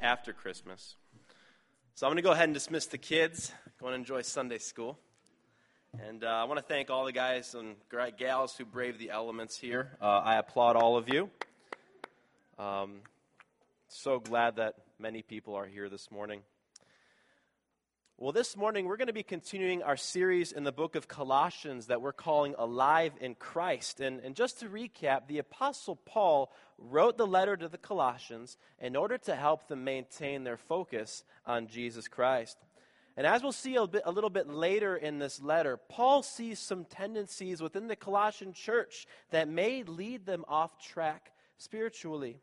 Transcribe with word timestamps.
after 0.00 0.32
Christmas. 0.32 0.96
So 1.94 2.06
I'm 2.06 2.10
going 2.10 2.16
to 2.16 2.22
go 2.22 2.30
ahead 2.30 2.44
and 2.44 2.54
dismiss 2.54 2.86
the 2.86 2.98
kids. 2.98 3.52
Go 3.80 3.86
and 3.86 3.96
enjoy 3.96 4.22
Sunday 4.22 4.58
school. 4.58 4.98
And 6.06 6.22
uh, 6.22 6.28
I 6.28 6.44
want 6.44 6.58
to 6.58 6.64
thank 6.64 6.90
all 6.90 7.04
the 7.04 7.12
guys 7.12 7.54
and 7.54 7.76
gals 8.16 8.56
who 8.56 8.64
brave 8.64 8.98
the 8.98 9.10
elements 9.10 9.58
here. 9.58 9.96
Uh, 10.00 10.20
I 10.24 10.36
applaud 10.36 10.76
all 10.76 10.96
of 10.96 11.08
you. 11.08 11.30
Um, 12.58 13.00
so 13.88 14.20
glad 14.20 14.56
that 14.56 14.74
many 14.98 15.22
people 15.22 15.54
are 15.54 15.66
here 15.66 15.88
this 15.88 16.10
morning. 16.10 16.42
Well, 18.20 18.32
this 18.32 18.56
morning 18.56 18.86
we're 18.86 18.96
going 18.96 19.06
to 19.06 19.12
be 19.12 19.22
continuing 19.22 19.84
our 19.84 19.96
series 19.96 20.50
in 20.50 20.64
the 20.64 20.72
book 20.72 20.96
of 20.96 21.06
Colossians 21.06 21.86
that 21.86 22.02
we're 22.02 22.12
calling 22.12 22.56
Alive 22.58 23.12
in 23.20 23.36
Christ. 23.36 24.00
And, 24.00 24.18
and 24.18 24.34
just 24.34 24.58
to 24.58 24.66
recap, 24.66 25.28
the 25.28 25.38
Apostle 25.38 25.94
Paul 25.94 26.52
wrote 26.78 27.16
the 27.16 27.28
letter 27.28 27.56
to 27.56 27.68
the 27.68 27.78
Colossians 27.78 28.56
in 28.80 28.96
order 28.96 29.18
to 29.18 29.36
help 29.36 29.68
them 29.68 29.84
maintain 29.84 30.42
their 30.42 30.56
focus 30.56 31.22
on 31.46 31.68
Jesus 31.68 32.08
Christ. 32.08 32.58
And 33.16 33.24
as 33.24 33.44
we'll 33.44 33.52
see 33.52 33.76
a, 33.76 33.86
bit, 33.86 34.02
a 34.04 34.10
little 34.10 34.30
bit 34.30 34.48
later 34.48 34.96
in 34.96 35.20
this 35.20 35.40
letter, 35.40 35.76
Paul 35.76 36.24
sees 36.24 36.58
some 36.58 36.86
tendencies 36.86 37.62
within 37.62 37.86
the 37.86 37.94
Colossian 37.94 38.52
church 38.52 39.06
that 39.30 39.46
may 39.46 39.84
lead 39.84 40.26
them 40.26 40.44
off 40.48 40.76
track 40.84 41.30
spiritually. 41.56 42.40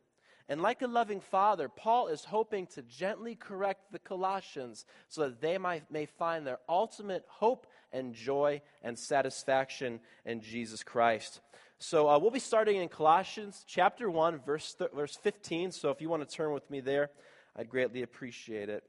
And 0.47 0.61
like 0.61 0.83
a 0.83 0.87
loving 0.87 1.21
father, 1.21 1.69
Paul 1.69 2.07
is 2.07 2.23
hoping 2.23 2.67
to 2.67 2.83
gently 2.83 3.33
correct 3.33 3.91
the 3.91 3.99
Colossians 3.99 4.85
so 5.09 5.21
that 5.21 5.41
they 5.41 5.57
might, 5.57 5.89
may 5.91 6.05
find 6.05 6.45
their 6.45 6.59
ultimate 6.69 7.25
hope 7.27 7.65
and 7.91 8.13
joy 8.13 8.61
and 8.83 8.97
satisfaction 8.97 9.99
in 10.23 10.41
Jesus 10.41 10.83
Christ. 10.83 11.41
So 11.79 12.07
uh, 12.07 12.19
we'll 12.19 12.31
be 12.31 12.39
starting 12.39 12.77
in 12.77 12.89
Colossians 12.89 13.65
chapter 13.67 14.09
1, 14.09 14.41
verse, 14.45 14.75
th- 14.75 14.91
verse 14.91 15.17
15. 15.17 15.71
So 15.71 15.89
if 15.89 15.99
you 15.99 16.09
want 16.09 16.27
to 16.27 16.35
turn 16.35 16.53
with 16.53 16.69
me 16.69 16.79
there, 16.79 17.09
I'd 17.55 17.69
greatly 17.69 18.03
appreciate 18.03 18.69
it. 18.69 18.83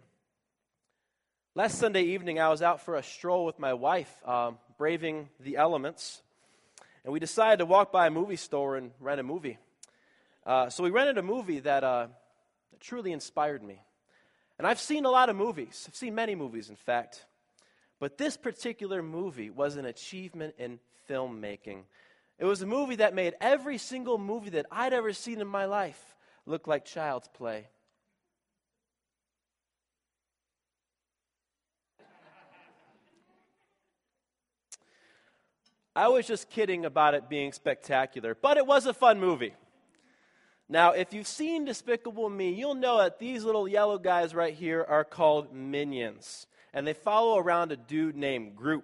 Last 1.55 1.79
Sunday 1.79 2.03
evening, 2.03 2.39
I 2.39 2.51
was 2.51 2.61
out 2.61 2.83
for 2.83 2.97
a 2.97 3.03
stroll 3.03 3.47
with 3.47 3.59
my 3.59 3.73
wife, 3.73 4.15
um, 4.27 4.59
braving 4.77 5.31
the 5.41 5.57
elements. 5.57 6.21
And 7.03 7.15
we 7.15 7.19
decided 7.19 7.61
to 7.61 7.67
walk 7.67 7.93
by 7.93 8.09
a 8.09 8.11
movie 8.11 8.37
store 8.37 8.77
and 8.77 8.91
rent 9.01 9.21
a 9.21 9.23
movie. 9.23 9.57
Uh, 10.47 10.71
so 10.71 10.85
we 10.85 10.91
rented 10.91 11.19
a 11.19 11.23
movie 11.25 11.59
that, 11.59 11.83
uh, 11.83 12.07
that 12.71 12.81
truly 12.81 13.11
inspired 13.11 13.65
me. 13.65 13.83
And 14.59 14.67
I've 14.67 14.79
seen 14.79 15.05
a 15.05 15.11
lot 15.11 15.29
of 15.29 15.35
movies, 15.35 15.85
I've 15.89 15.97
seen 15.97 16.15
many 16.15 16.37
movies, 16.37 16.71
in 16.71 16.77
fact. 16.77 17.27
But 17.99 18.17
this 18.17 18.37
particular 18.37 19.03
movie 19.03 19.51
was 19.51 19.77
an 19.77 19.87
achievement 19.87 20.55
in 20.57 20.79
filmmaking. 21.11 21.83
It 22.39 22.45
was 22.45 22.63
a 22.63 22.67
movie 22.67 22.97
that 22.97 23.13
made 23.13 23.35
every 23.41 23.77
single 23.77 24.19
movie 24.19 24.51
that 24.51 24.67
I'd 24.71 24.93
ever 24.93 25.13
seen 25.13 25.41
in 25.41 25.49
my 25.49 25.65
life 25.65 26.15
look 26.45 26.69
like 26.69 26.85
child's 26.85 27.29
play. 27.29 27.67
I 35.97 36.09
was 36.09 36.27
just 36.27 36.51
kidding 36.51 36.85
about 36.85 37.15
it 37.15 37.29
being 37.29 37.53
spectacular, 37.53 38.35
but 38.35 38.59
it 38.59 38.67
was 38.67 38.87
a 38.87 38.95
fun 38.95 39.19
movie. 39.19 39.55
Now, 40.69 40.93
if 40.93 41.13
you've 41.13 41.29
seen 41.29 41.65
Despicable 41.65 42.29
Me, 42.29 42.53
you'll 42.53 42.75
know 42.75 42.99
that 42.99 43.21
these 43.21 43.45
little 43.45 43.69
yellow 43.69 43.99
guys 43.99 44.35
right 44.35 44.55
here 44.55 44.85
are 44.89 45.05
called 45.05 45.55
minions. 45.55 46.47
And 46.75 46.87
they 46.87 46.93
follow 46.93 47.39
around 47.39 47.71
a 47.71 47.77
dude 47.77 48.17
named 48.17 48.57
Gru. 48.57 48.83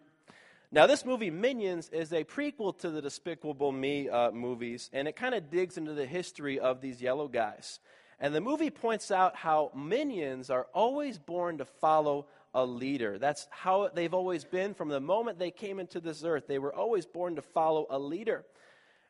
Now, 0.71 0.87
this 0.87 1.05
movie, 1.05 1.31
Minions, 1.31 1.91
is 1.91 2.13
a 2.13 2.25
prequel 2.25 2.79
to 2.79 2.89
the 2.89 3.03
Despicable 3.03 3.73
Me 3.73 4.09
uh, 4.09 4.31
movies, 4.31 4.89
and 4.95 5.07
it 5.07 5.17
kind 5.17 5.35
of 5.35 5.51
digs 5.51 5.77
into 5.77 5.93
the 5.93 6.07
history 6.07 6.59
of 6.59 6.81
these 6.81 7.03
yellow 7.03 7.29
guys. 7.29 7.79
And 8.19 8.35
the 8.35 8.41
movie 8.41 8.71
points 8.71 9.11
out 9.11 9.37
how 9.37 9.71
minions 9.77 10.49
are 10.49 10.69
always 10.73 11.19
born 11.19 11.59
to 11.59 11.67
follow 11.67 12.27
a 12.55 12.65
leader. 12.65 13.19
That's 13.19 13.49
how 13.51 13.91
they've 13.93 14.15
always 14.15 14.45
been 14.45 14.73
from 14.73 14.89
the 14.89 15.01
moment 15.01 15.39
they 15.39 15.51
came 15.51 15.79
into 15.79 16.01
this 16.01 16.25
earth. 16.25 16.47
They 16.47 16.59
were 16.59 16.75
always 16.75 17.05
born 17.05 17.37
to 17.37 17.43
follow 17.43 17.87
a 17.91 17.99
leader. 17.99 18.45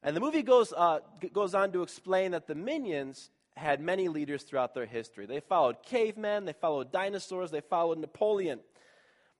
And 0.02 0.16
the 0.16 0.20
movie 0.20 0.42
goes, 0.42 0.72
uh, 0.72 1.00
goes 1.32 1.54
on 1.54 1.72
to 1.72 1.82
explain 1.82 2.32
that 2.32 2.46
the 2.46 2.54
minions 2.54 3.30
had 3.56 3.80
many 3.80 4.08
leaders 4.08 4.42
throughout 4.42 4.74
their 4.74 4.86
history. 4.86 5.26
They 5.26 5.40
followed 5.40 5.82
cavemen, 5.82 6.44
they 6.44 6.54
followed 6.54 6.90
dinosaurs, 6.90 7.50
they 7.50 7.60
followed 7.60 7.98
Napoleon. 7.98 8.60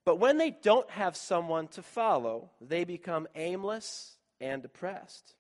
But 0.05 0.17
when 0.17 0.39
they 0.39 0.51
don't 0.51 0.89
have 0.91 1.17
someone 1.17 1.69
to 1.69 1.83
follow, 1.83 2.51
they 2.61 2.85
become 2.85 3.27
aimless 3.35 4.17
and 4.41 4.63
depressed. 4.63 5.35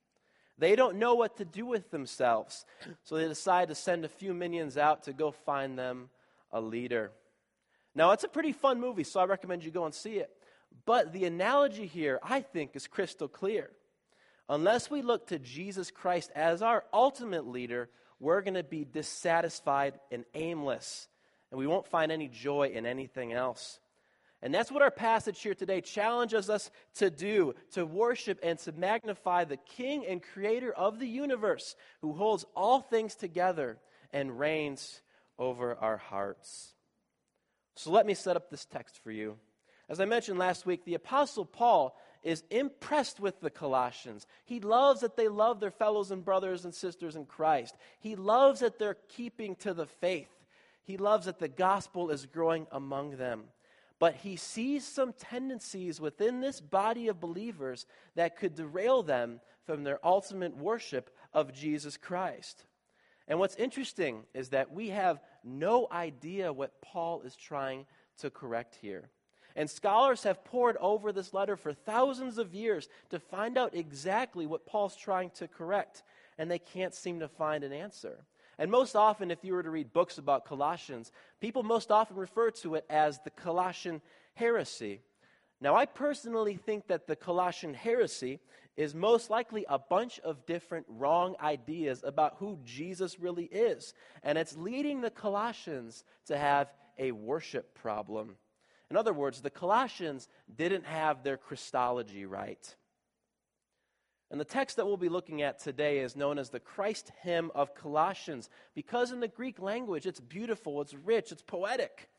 They 0.58 0.76
don't 0.76 0.96
know 0.96 1.14
what 1.14 1.38
to 1.38 1.44
do 1.44 1.66
with 1.66 1.90
themselves, 1.90 2.64
so 3.04 3.16
they 3.16 3.26
decide 3.26 3.68
to 3.68 3.74
send 3.74 4.04
a 4.04 4.08
few 4.08 4.32
minions 4.32 4.76
out 4.76 5.04
to 5.04 5.12
go 5.12 5.32
find 5.32 5.78
them 5.78 6.10
a 6.52 6.60
leader. 6.60 7.10
Now, 7.94 8.12
it's 8.12 8.24
a 8.24 8.28
pretty 8.28 8.52
fun 8.52 8.80
movie, 8.80 9.04
so 9.04 9.20
I 9.20 9.24
recommend 9.24 9.64
you 9.64 9.70
go 9.70 9.84
and 9.84 9.94
see 9.94 10.18
it. 10.18 10.30
But 10.86 11.12
the 11.12 11.24
analogy 11.24 11.86
here, 11.86 12.20
I 12.22 12.40
think, 12.40 12.74
is 12.74 12.86
crystal 12.86 13.28
clear. 13.28 13.70
Unless 14.48 14.90
we 14.90 15.02
look 15.02 15.28
to 15.28 15.38
Jesus 15.38 15.90
Christ 15.90 16.30
as 16.34 16.62
our 16.62 16.84
ultimate 16.92 17.46
leader, 17.46 17.88
we're 18.18 18.42
going 18.42 18.54
to 18.54 18.62
be 18.62 18.84
dissatisfied 18.84 19.98
and 20.10 20.24
aimless, 20.34 21.08
and 21.50 21.58
we 21.58 21.66
won't 21.66 21.86
find 21.86 22.12
any 22.12 22.28
joy 22.28 22.70
in 22.74 22.86
anything 22.86 23.32
else. 23.32 23.80
And 24.42 24.52
that's 24.52 24.72
what 24.72 24.82
our 24.82 24.90
passage 24.90 25.40
here 25.40 25.54
today 25.54 25.80
challenges 25.80 26.50
us 26.50 26.70
to 26.96 27.10
do 27.10 27.54
to 27.72 27.86
worship 27.86 28.40
and 28.42 28.58
to 28.60 28.72
magnify 28.72 29.44
the 29.44 29.56
King 29.56 30.04
and 30.06 30.20
Creator 30.20 30.72
of 30.72 30.98
the 30.98 31.06
universe 31.06 31.76
who 32.00 32.12
holds 32.12 32.44
all 32.56 32.80
things 32.80 33.14
together 33.14 33.78
and 34.12 34.38
reigns 34.38 35.00
over 35.38 35.76
our 35.76 35.96
hearts. 35.96 36.74
So 37.76 37.92
let 37.92 38.04
me 38.04 38.14
set 38.14 38.36
up 38.36 38.50
this 38.50 38.64
text 38.64 38.98
for 39.02 39.12
you. 39.12 39.36
As 39.88 40.00
I 40.00 40.04
mentioned 40.04 40.38
last 40.38 40.66
week, 40.66 40.84
the 40.84 40.94
Apostle 40.94 41.44
Paul 41.44 41.96
is 42.22 42.44
impressed 42.50 43.20
with 43.20 43.40
the 43.40 43.50
Colossians. 43.50 44.26
He 44.44 44.60
loves 44.60 45.00
that 45.00 45.16
they 45.16 45.28
love 45.28 45.60
their 45.60 45.70
fellows 45.70 46.10
and 46.10 46.24
brothers 46.24 46.64
and 46.64 46.74
sisters 46.74 47.16
in 47.16 47.26
Christ. 47.26 47.76
He 48.00 48.16
loves 48.16 48.60
that 48.60 48.78
they're 48.78 48.98
keeping 49.08 49.56
to 49.56 49.74
the 49.74 49.86
faith. 49.86 50.30
He 50.84 50.96
loves 50.96 51.26
that 51.26 51.38
the 51.38 51.48
gospel 51.48 52.10
is 52.10 52.26
growing 52.26 52.66
among 52.70 53.16
them. 53.16 53.44
But 53.98 54.16
he 54.16 54.36
sees 54.36 54.84
some 54.84 55.12
tendencies 55.12 56.00
within 56.00 56.40
this 56.40 56.60
body 56.60 57.08
of 57.08 57.20
believers 57.20 57.86
that 58.16 58.36
could 58.36 58.56
derail 58.56 59.02
them 59.02 59.40
from 59.64 59.84
their 59.84 60.04
ultimate 60.04 60.56
worship 60.56 61.10
of 61.32 61.52
Jesus 61.52 61.96
Christ. 61.96 62.64
And 63.28 63.38
what's 63.38 63.54
interesting 63.56 64.24
is 64.34 64.48
that 64.48 64.72
we 64.72 64.88
have 64.88 65.20
no 65.44 65.86
idea 65.92 66.52
what 66.52 66.82
Paul 66.82 67.22
is 67.22 67.36
trying 67.36 67.86
to 68.18 68.30
correct 68.30 68.76
here. 68.80 69.08
And 69.56 69.68
scholars 69.68 70.22
have 70.22 70.44
pored 70.44 70.76
over 70.78 71.12
this 71.12 71.34
letter 71.34 71.56
for 71.56 71.72
thousands 71.72 72.38
of 72.38 72.54
years 72.54 72.88
to 73.10 73.18
find 73.18 73.58
out 73.58 73.74
exactly 73.74 74.46
what 74.46 74.66
Paul's 74.66 74.96
trying 74.96 75.30
to 75.30 75.48
correct, 75.48 76.02
and 76.38 76.50
they 76.50 76.58
can't 76.58 76.94
seem 76.94 77.20
to 77.20 77.28
find 77.28 77.64
an 77.64 77.72
answer. 77.72 78.24
And 78.58 78.70
most 78.70 78.96
often, 78.96 79.30
if 79.30 79.44
you 79.44 79.54
were 79.54 79.62
to 79.62 79.70
read 79.70 79.92
books 79.92 80.18
about 80.18 80.44
Colossians, 80.44 81.10
people 81.40 81.62
most 81.62 81.90
often 81.90 82.16
refer 82.16 82.50
to 82.50 82.76
it 82.76 82.84
as 82.88 83.18
the 83.20 83.30
Colossian 83.30 84.00
heresy. 84.34 85.00
Now, 85.60 85.74
I 85.76 85.86
personally 85.86 86.56
think 86.56 86.88
that 86.88 87.06
the 87.06 87.16
Colossian 87.16 87.74
heresy 87.74 88.40
is 88.76 88.94
most 88.94 89.30
likely 89.30 89.64
a 89.68 89.78
bunch 89.78 90.18
of 90.20 90.44
different 90.46 90.86
wrong 90.88 91.36
ideas 91.40 92.02
about 92.04 92.36
who 92.38 92.58
Jesus 92.64 93.20
really 93.20 93.44
is. 93.44 93.94
And 94.22 94.38
it's 94.38 94.56
leading 94.56 95.00
the 95.00 95.10
Colossians 95.10 96.04
to 96.26 96.36
have 96.36 96.72
a 96.98 97.12
worship 97.12 97.74
problem. 97.74 98.36
In 98.92 98.96
other 98.98 99.14
words, 99.14 99.40
the 99.40 99.48
Colossians 99.48 100.28
didn't 100.54 100.84
have 100.84 101.22
their 101.22 101.38
Christology 101.38 102.26
right. 102.26 102.76
And 104.30 104.38
the 104.38 104.44
text 104.44 104.76
that 104.76 104.84
we'll 104.84 104.98
be 104.98 105.08
looking 105.08 105.40
at 105.40 105.58
today 105.58 106.00
is 106.00 106.14
known 106.14 106.38
as 106.38 106.50
the 106.50 106.60
Christ 106.60 107.10
hymn 107.22 107.50
of 107.54 107.74
Colossians 107.74 108.50
because 108.74 109.10
in 109.10 109.20
the 109.20 109.28
Greek 109.28 109.58
language 109.58 110.04
it's 110.04 110.20
beautiful, 110.20 110.82
it's 110.82 110.92
rich, 110.92 111.32
it's 111.32 111.40
poetic. 111.40 112.10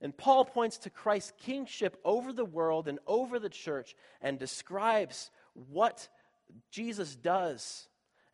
And 0.00 0.16
Paul 0.16 0.44
points 0.44 0.78
to 0.78 0.90
Christ's 0.90 1.32
kingship 1.38 1.96
over 2.04 2.32
the 2.32 2.44
world 2.44 2.88
and 2.88 2.98
over 3.06 3.38
the 3.38 3.48
church 3.48 3.94
and 4.20 4.36
describes 4.36 5.30
what 5.70 6.08
Jesus 6.72 7.14
does 7.14 7.86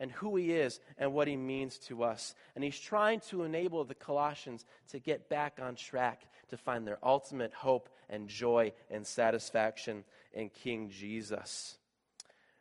and 0.03 0.11
who 0.11 0.35
he 0.35 0.51
is 0.51 0.81
and 0.99 1.15
what 1.15 1.29
he 1.29 1.37
means 1.37 1.79
to 1.79 2.03
us. 2.03 2.35
And 2.57 2.65
he's 2.65 2.79
trying 2.79 3.21
to 3.31 3.45
enable 3.45 3.85
the 3.85 3.95
Colossians 3.95 4.67
to 4.91 4.99
get 4.99 5.29
back 5.29 5.61
on 5.63 5.77
track 5.77 6.23
to 6.49 6.57
find 6.57 6.85
their 6.85 6.99
ultimate 7.05 7.55
hope 7.55 7.89
and 8.11 8.29
joy 8.29 8.73
and 8.91 9.07
satisfaction 9.07 10.03
in 10.33 10.49
King 10.49 10.91
Jesus. 10.91 11.79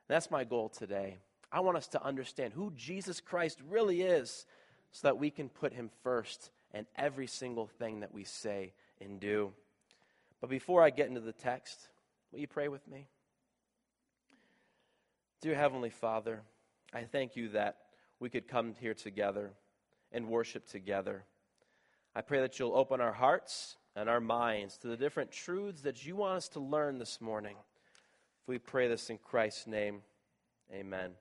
That's 0.07 0.29
my 0.29 0.43
goal 0.43 0.69
today. 0.69 1.17
I 1.51 1.61
want 1.61 1.77
us 1.77 1.87
to 1.89 2.05
understand 2.05 2.53
who 2.53 2.71
Jesus 2.75 3.19
Christ 3.19 3.59
really 3.67 4.03
is 4.03 4.45
so 4.91 5.07
that 5.07 5.17
we 5.17 5.31
can 5.31 5.49
put 5.49 5.73
him 5.73 5.89
first 6.03 6.51
in 6.75 6.85
every 6.95 7.25
single 7.25 7.65
thing 7.65 8.01
that 8.01 8.13
we 8.13 8.23
say 8.23 8.73
and 9.03 9.19
do. 9.19 9.51
But 10.41 10.51
before 10.51 10.83
I 10.83 10.91
get 10.91 11.07
into 11.07 11.21
the 11.21 11.33
text, 11.33 11.89
will 12.31 12.39
you 12.39 12.47
pray 12.47 12.67
with 12.67 12.87
me? 12.87 13.07
Dear 15.41 15.55
Heavenly 15.55 15.89
Father, 15.89 16.43
I 16.93 17.03
thank 17.03 17.35
you 17.35 17.49
that 17.49 17.77
we 18.19 18.29
could 18.29 18.47
come 18.47 18.75
here 18.79 18.93
together 18.93 19.51
and 20.11 20.27
worship 20.27 20.67
together. 20.67 21.23
I 22.13 22.21
pray 22.21 22.41
that 22.41 22.59
you'll 22.59 22.75
open 22.75 22.99
our 22.99 23.13
hearts 23.13 23.77
and 23.95 24.09
our 24.09 24.19
minds 24.19 24.77
to 24.79 24.87
the 24.87 24.97
different 24.97 25.31
truths 25.31 25.81
that 25.81 26.05
you 26.05 26.17
want 26.17 26.37
us 26.37 26.49
to 26.49 26.59
learn 26.59 26.97
this 26.97 27.21
morning. 27.21 27.55
We 28.45 28.57
pray 28.57 28.89
this 28.89 29.09
in 29.09 29.17
Christ's 29.17 29.67
name, 29.67 30.01
amen. 30.73 31.11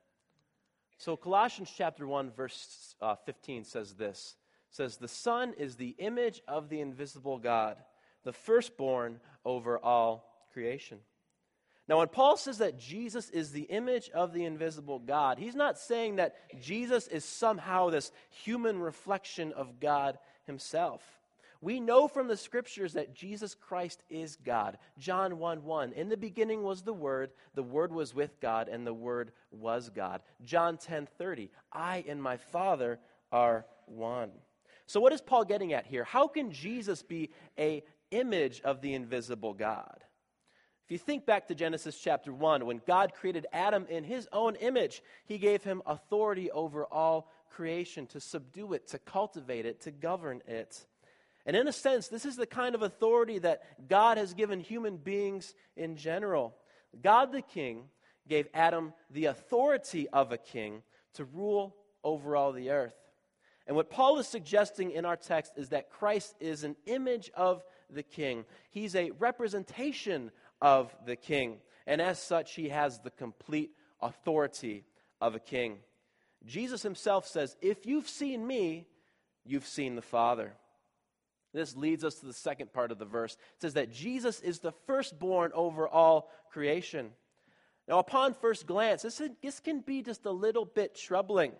So 0.98 1.16
Colossians 1.16 1.72
chapter 1.76 2.06
1 2.06 2.32
verse 2.32 2.96
uh, 3.00 3.14
15 3.14 3.64
says 3.64 3.94
this. 3.94 4.36
Says 4.70 4.96
the 4.96 5.08
son 5.08 5.54
is 5.56 5.76
the 5.76 5.94
image 5.98 6.42
of 6.48 6.68
the 6.68 6.80
invisible 6.80 7.38
God, 7.38 7.76
the 8.24 8.32
firstborn 8.32 9.20
over 9.44 9.78
all 9.78 10.46
creation. 10.52 10.98
Now, 11.90 11.98
when 11.98 12.08
Paul 12.08 12.36
says 12.36 12.58
that 12.58 12.78
Jesus 12.78 13.30
is 13.30 13.50
the 13.50 13.62
image 13.62 14.10
of 14.10 14.32
the 14.32 14.44
invisible 14.44 15.00
God, 15.00 15.40
he's 15.40 15.56
not 15.56 15.76
saying 15.76 16.16
that 16.16 16.36
Jesus 16.60 17.08
is 17.08 17.24
somehow 17.24 17.90
this 17.90 18.12
human 18.28 18.78
reflection 18.78 19.52
of 19.54 19.80
God 19.80 20.16
himself. 20.46 21.02
We 21.60 21.80
know 21.80 22.06
from 22.06 22.28
the 22.28 22.36
scriptures 22.36 22.92
that 22.92 23.12
Jesus 23.12 23.56
Christ 23.56 24.04
is 24.08 24.36
God. 24.36 24.78
John 25.00 25.38
1 25.38 25.64
1. 25.64 25.92
In 25.94 26.08
the 26.08 26.16
beginning 26.16 26.62
was 26.62 26.82
the 26.82 26.92
Word, 26.92 27.32
the 27.56 27.64
Word 27.64 27.90
was 27.90 28.14
with 28.14 28.40
God, 28.40 28.68
and 28.68 28.86
the 28.86 28.94
Word 28.94 29.32
was 29.50 29.90
God. 29.90 30.22
John 30.44 30.78
ten 30.78 31.08
thirty. 31.18 31.50
I 31.72 32.04
and 32.06 32.22
my 32.22 32.36
Father 32.36 33.00
are 33.32 33.66
one. 33.86 34.30
So, 34.86 35.00
what 35.00 35.12
is 35.12 35.20
Paul 35.20 35.44
getting 35.44 35.72
at 35.72 35.86
here? 35.86 36.04
How 36.04 36.28
can 36.28 36.52
Jesus 36.52 37.02
be 37.02 37.30
a 37.58 37.82
image 38.12 38.60
of 38.60 38.80
the 38.80 38.94
invisible 38.94 39.54
God? 39.54 40.04
If 40.90 40.94
you 40.94 40.98
think 40.98 41.24
back 41.24 41.46
to 41.46 41.54
Genesis 41.54 41.96
chapter 41.96 42.32
1, 42.32 42.66
when 42.66 42.80
God 42.84 43.12
created 43.14 43.46
Adam 43.52 43.86
in 43.88 44.02
his 44.02 44.26
own 44.32 44.56
image, 44.56 45.04
he 45.24 45.38
gave 45.38 45.62
him 45.62 45.82
authority 45.86 46.50
over 46.50 46.84
all 46.84 47.30
creation 47.48 48.08
to 48.08 48.18
subdue 48.18 48.72
it, 48.72 48.88
to 48.88 48.98
cultivate 48.98 49.66
it, 49.66 49.82
to 49.82 49.92
govern 49.92 50.42
it. 50.48 50.84
And 51.46 51.54
in 51.54 51.68
a 51.68 51.72
sense, 51.72 52.08
this 52.08 52.24
is 52.26 52.34
the 52.34 52.44
kind 52.44 52.74
of 52.74 52.82
authority 52.82 53.38
that 53.38 53.88
God 53.88 54.18
has 54.18 54.34
given 54.34 54.58
human 54.58 54.96
beings 54.96 55.54
in 55.76 55.94
general. 55.94 56.56
God 57.00 57.30
the 57.30 57.42
King 57.42 57.84
gave 58.26 58.48
Adam 58.52 58.92
the 59.10 59.26
authority 59.26 60.08
of 60.08 60.32
a 60.32 60.38
king 60.38 60.82
to 61.14 61.24
rule 61.24 61.76
over 62.02 62.34
all 62.34 62.50
the 62.50 62.70
earth. 62.70 62.96
And 63.68 63.76
what 63.76 63.90
Paul 63.90 64.18
is 64.18 64.26
suggesting 64.26 64.90
in 64.90 65.04
our 65.04 65.14
text 65.14 65.52
is 65.54 65.68
that 65.68 65.88
Christ 65.88 66.34
is 66.40 66.64
an 66.64 66.74
image 66.86 67.30
of 67.36 67.62
the 67.88 68.02
king. 68.02 68.44
He's 68.70 68.96
a 68.96 69.12
representation 69.12 70.32
of 70.60 70.94
the 71.06 71.16
king. 71.16 71.58
And 71.86 72.00
as 72.00 72.18
such, 72.20 72.54
he 72.54 72.68
has 72.68 73.00
the 73.00 73.10
complete 73.10 73.70
authority 74.00 74.84
of 75.20 75.34
a 75.34 75.40
king. 75.40 75.78
Jesus 76.44 76.82
himself 76.82 77.26
says, 77.26 77.56
If 77.60 77.86
you've 77.86 78.08
seen 78.08 78.46
me, 78.46 78.86
you've 79.44 79.66
seen 79.66 79.96
the 79.96 80.02
Father. 80.02 80.52
This 81.52 81.76
leads 81.76 82.04
us 82.04 82.16
to 82.16 82.26
the 82.26 82.32
second 82.32 82.72
part 82.72 82.92
of 82.92 82.98
the 82.98 83.04
verse. 83.04 83.32
It 83.32 83.62
says 83.62 83.74
that 83.74 83.92
Jesus 83.92 84.40
is 84.40 84.60
the 84.60 84.72
firstborn 84.86 85.50
over 85.54 85.88
all 85.88 86.30
creation. 86.52 87.10
Now, 87.88 87.98
upon 87.98 88.34
first 88.34 88.66
glance, 88.66 89.02
this, 89.02 89.20
is, 89.20 89.30
this 89.42 89.58
can 89.58 89.80
be 89.80 90.02
just 90.02 90.24
a 90.26 90.30
little 90.30 90.64
bit 90.64 90.94
troubling 90.94 91.52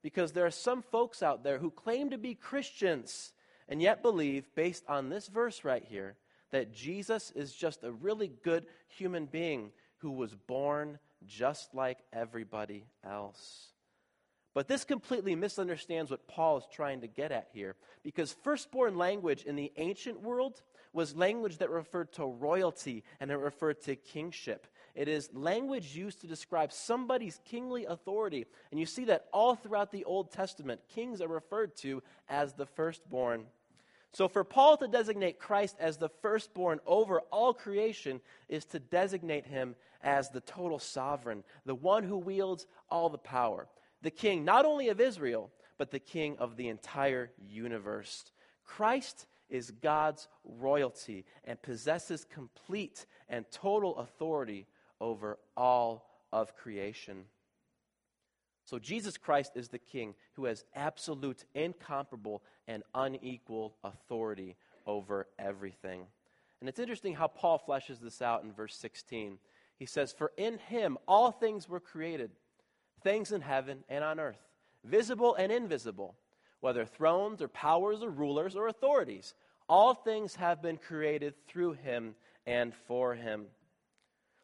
because 0.00 0.30
there 0.30 0.46
are 0.46 0.50
some 0.52 0.82
folks 0.82 1.24
out 1.24 1.42
there 1.42 1.58
who 1.58 1.70
claim 1.70 2.10
to 2.10 2.18
be 2.18 2.36
Christians 2.36 3.32
and 3.68 3.82
yet 3.82 4.00
believe, 4.00 4.46
based 4.54 4.84
on 4.88 5.08
this 5.08 5.26
verse 5.26 5.64
right 5.64 5.82
here, 5.84 6.16
that 6.56 6.72
Jesus 6.72 7.30
is 7.32 7.52
just 7.52 7.84
a 7.84 7.92
really 7.92 8.32
good 8.42 8.64
human 8.88 9.26
being 9.26 9.72
who 9.98 10.10
was 10.10 10.34
born 10.34 10.98
just 11.26 11.74
like 11.74 11.98
everybody 12.14 12.86
else. 13.04 13.72
But 14.54 14.66
this 14.66 14.84
completely 14.84 15.36
misunderstands 15.36 16.10
what 16.10 16.26
Paul 16.26 16.56
is 16.56 16.64
trying 16.72 17.02
to 17.02 17.08
get 17.08 17.30
at 17.30 17.48
here. 17.52 17.76
Because 18.02 18.34
firstborn 18.42 18.96
language 18.96 19.42
in 19.42 19.54
the 19.54 19.70
ancient 19.76 20.22
world 20.22 20.62
was 20.94 21.14
language 21.14 21.58
that 21.58 21.68
referred 21.68 22.10
to 22.14 22.24
royalty 22.24 23.04
and 23.20 23.30
it 23.30 23.36
referred 23.36 23.82
to 23.82 23.96
kingship. 23.96 24.66
It 24.94 25.08
is 25.08 25.28
language 25.34 25.94
used 25.94 26.22
to 26.22 26.26
describe 26.26 26.72
somebody's 26.72 27.38
kingly 27.44 27.84
authority. 27.84 28.46
And 28.70 28.80
you 28.80 28.86
see 28.86 29.04
that 29.04 29.26
all 29.30 29.56
throughout 29.56 29.92
the 29.92 30.04
Old 30.04 30.32
Testament, 30.32 30.80
kings 30.88 31.20
are 31.20 31.28
referred 31.28 31.76
to 31.78 32.02
as 32.30 32.54
the 32.54 32.64
firstborn. 32.64 33.44
So, 34.12 34.28
for 34.28 34.44
Paul 34.44 34.76
to 34.78 34.88
designate 34.88 35.38
Christ 35.38 35.76
as 35.78 35.98
the 35.98 36.08
firstborn 36.08 36.80
over 36.86 37.20
all 37.30 37.52
creation 37.52 38.20
is 38.48 38.64
to 38.66 38.78
designate 38.78 39.46
him 39.46 39.76
as 40.02 40.30
the 40.30 40.40
total 40.40 40.78
sovereign, 40.78 41.44
the 41.66 41.74
one 41.74 42.04
who 42.04 42.16
wields 42.16 42.66
all 42.88 43.10
the 43.10 43.18
power, 43.18 43.68
the 44.02 44.10
king 44.10 44.44
not 44.44 44.64
only 44.64 44.88
of 44.88 45.00
Israel, 45.00 45.50
but 45.78 45.90
the 45.90 45.98
king 45.98 46.36
of 46.38 46.56
the 46.56 46.68
entire 46.68 47.30
universe. 47.46 48.32
Christ 48.64 49.26
is 49.48 49.70
God's 49.70 50.28
royalty 50.44 51.24
and 51.44 51.60
possesses 51.60 52.24
complete 52.24 53.06
and 53.28 53.44
total 53.50 53.96
authority 53.98 54.66
over 55.00 55.38
all 55.56 56.08
of 56.32 56.56
creation. 56.56 57.24
So, 58.66 58.80
Jesus 58.80 59.16
Christ 59.16 59.52
is 59.54 59.68
the 59.68 59.78
King 59.78 60.14
who 60.34 60.44
has 60.44 60.64
absolute, 60.74 61.44
incomparable, 61.54 62.42
and 62.66 62.82
unequal 62.94 63.76
authority 63.84 64.56
over 64.86 65.28
everything. 65.38 66.06
And 66.60 66.68
it's 66.68 66.80
interesting 66.80 67.14
how 67.14 67.28
Paul 67.28 67.62
fleshes 67.66 68.00
this 68.00 68.20
out 68.20 68.42
in 68.42 68.52
verse 68.52 68.76
16. 68.76 69.38
He 69.78 69.86
says, 69.86 70.12
For 70.12 70.32
in 70.36 70.58
him 70.58 70.98
all 71.06 71.30
things 71.30 71.68
were 71.68 71.80
created, 71.80 72.32
things 73.02 73.30
in 73.30 73.40
heaven 73.40 73.84
and 73.88 74.02
on 74.02 74.18
earth, 74.18 74.40
visible 74.82 75.36
and 75.36 75.52
invisible, 75.52 76.16
whether 76.60 76.84
thrones 76.84 77.40
or 77.40 77.48
powers 77.48 78.02
or 78.02 78.10
rulers 78.10 78.56
or 78.56 78.66
authorities. 78.66 79.34
All 79.68 79.94
things 79.94 80.36
have 80.36 80.60
been 80.60 80.76
created 80.76 81.34
through 81.46 81.74
him 81.74 82.16
and 82.46 82.74
for 82.74 83.14
him. 83.14 83.46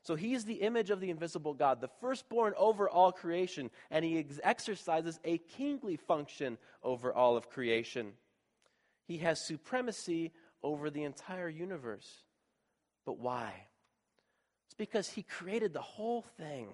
So 0.02 0.16
he's 0.16 0.44
the 0.44 0.54
image 0.54 0.90
of 0.90 1.00
the 1.00 1.10
invisible 1.10 1.54
God, 1.54 1.80
the 1.80 1.90
firstborn 2.00 2.54
over 2.56 2.88
all 2.88 3.12
creation, 3.12 3.70
and 3.90 4.04
he 4.04 4.18
ex- 4.18 4.40
exercises 4.42 5.20
a 5.24 5.38
kingly 5.38 5.96
function 5.96 6.58
over 6.82 7.12
all 7.12 7.36
of 7.36 7.48
creation. 7.48 8.12
He 9.06 9.18
has 9.18 9.46
supremacy 9.46 10.32
over 10.62 10.90
the 10.90 11.04
entire 11.04 11.48
universe. 11.48 12.08
But 13.06 13.18
why? 13.18 13.52
It's 14.66 14.74
because 14.74 15.08
he 15.08 15.22
created 15.22 15.72
the 15.72 15.80
whole 15.80 16.22
thing 16.36 16.68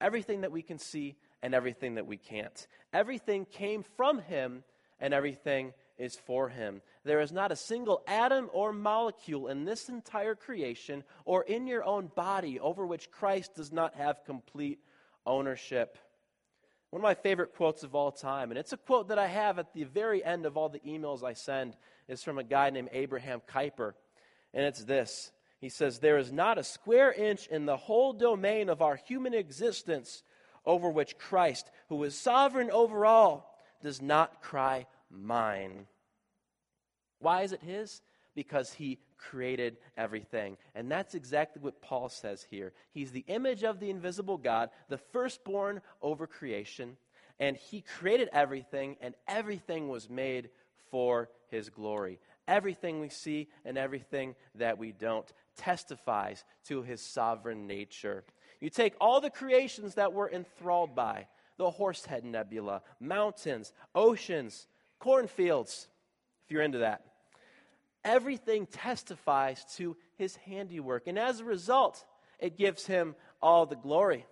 everything 0.00 0.40
that 0.40 0.52
we 0.52 0.62
can 0.62 0.78
see 0.78 1.16
and 1.42 1.54
everything 1.54 1.96
that 1.96 2.06
we 2.06 2.16
can't. 2.16 2.66
Everything 2.92 3.44
came 3.44 3.82
from 3.82 4.18
him, 4.18 4.64
and 4.98 5.12
everything 5.14 5.72
is 5.98 6.16
for 6.16 6.48
him. 6.48 6.82
There 7.04 7.20
is 7.20 7.32
not 7.32 7.52
a 7.52 7.56
single 7.56 8.02
atom 8.06 8.50
or 8.52 8.72
molecule 8.72 9.48
in 9.48 9.64
this 9.64 9.88
entire 9.88 10.34
creation 10.34 11.02
or 11.24 11.42
in 11.44 11.66
your 11.66 11.82
own 11.84 12.10
body 12.14 12.60
over 12.60 12.86
which 12.86 13.10
Christ 13.10 13.54
does 13.54 13.72
not 13.72 13.94
have 13.94 14.24
complete 14.24 14.80
ownership. 15.24 15.96
One 16.90 17.00
of 17.00 17.04
my 17.04 17.14
favorite 17.14 17.54
quotes 17.54 17.84
of 17.84 17.94
all 17.94 18.10
time, 18.10 18.50
and 18.50 18.58
it's 18.58 18.72
a 18.72 18.76
quote 18.76 19.08
that 19.08 19.18
I 19.18 19.28
have 19.28 19.58
at 19.58 19.72
the 19.72 19.84
very 19.84 20.24
end 20.24 20.44
of 20.44 20.56
all 20.56 20.68
the 20.68 20.80
emails 20.80 21.22
I 21.22 21.34
send, 21.34 21.76
is 22.08 22.22
from 22.22 22.38
a 22.38 22.44
guy 22.44 22.68
named 22.70 22.88
Abraham 22.92 23.40
Kuyper. 23.48 23.94
And 24.52 24.66
it's 24.66 24.84
this 24.84 25.30
He 25.60 25.68
says, 25.68 26.00
There 26.00 26.18
is 26.18 26.32
not 26.32 26.58
a 26.58 26.64
square 26.64 27.12
inch 27.12 27.46
in 27.46 27.64
the 27.64 27.76
whole 27.76 28.12
domain 28.12 28.68
of 28.68 28.82
our 28.82 28.96
human 28.96 29.34
existence 29.34 30.22
over 30.66 30.90
which 30.90 31.16
Christ, 31.16 31.70
who 31.88 32.02
is 32.04 32.18
sovereign 32.18 32.70
over 32.70 33.06
all, 33.06 33.56
does 33.82 34.02
not 34.02 34.42
cry, 34.42 34.86
Mine. 35.10 35.86
Why 37.20 37.42
is 37.42 37.52
it 37.52 37.62
his? 37.62 38.02
Because 38.34 38.72
he 38.72 38.98
created 39.18 39.76
everything. 39.96 40.56
And 40.74 40.90
that's 40.90 41.14
exactly 41.14 41.62
what 41.62 41.82
Paul 41.82 42.08
says 42.08 42.46
here. 42.50 42.72
He's 42.92 43.12
the 43.12 43.24
image 43.28 43.62
of 43.62 43.78
the 43.78 43.90
invisible 43.90 44.38
God, 44.38 44.70
the 44.88 44.98
firstborn 44.98 45.82
over 46.02 46.26
creation, 46.26 46.96
and 47.38 47.56
he 47.56 47.82
created 47.82 48.28
everything, 48.32 48.96
and 49.00 49.14
everything 49.28 49.88
was 49.88 50.10
made 50.10 50.50
for 50.90 51.30
his 51.48 51.68
glory. 51.68 52.18
Everything 52.48 53.00
we 53.00 53.08
see 53.08 53.48
and 53.64 53.78
everything 53.78 54.34
that 54.56 54.78
we 54.78 54.92
don't 54.92 55.30
testifies 55.56 56.44
to 56.66 56.82
his 56.82 57.00
sovereign 57.00 57.66
nature. 57.66 58.24
You 58.60 58.70
take 58.70 58.94
all 59.00 59.20
the 59.20 59.30
creations 59.30 59.94
that 59.94 60.12
we're 60.12 60.30
enthralled 60.30 60.94
by 60.94 61.26
the 61.56 61.70
Horsehead 61.70 62.24
Nebula, 62.24 62.82
mountains, 62.98 63.72
oceans, 63.94 64.66
cornfields, 64.98 65.88
if 66.44 66.50
you're 66.50 66.62
into 66.62 66.78
that 66.78 67.09
everything 68.04 68.66
testifies 68.66 69.64
to 69.76 69.96
his 70.16 70.36
handiwork. 70.36 71.06
And 71.06 71.18
as 71.18 71.40
a 71.40 71.44
result, 71.44 72.04
it 72.38 72.56
gives 72.56 72.86
him 72.86 73.14
all 73.42 73.66
the 73.66 73.76
glory. 73.76 74.26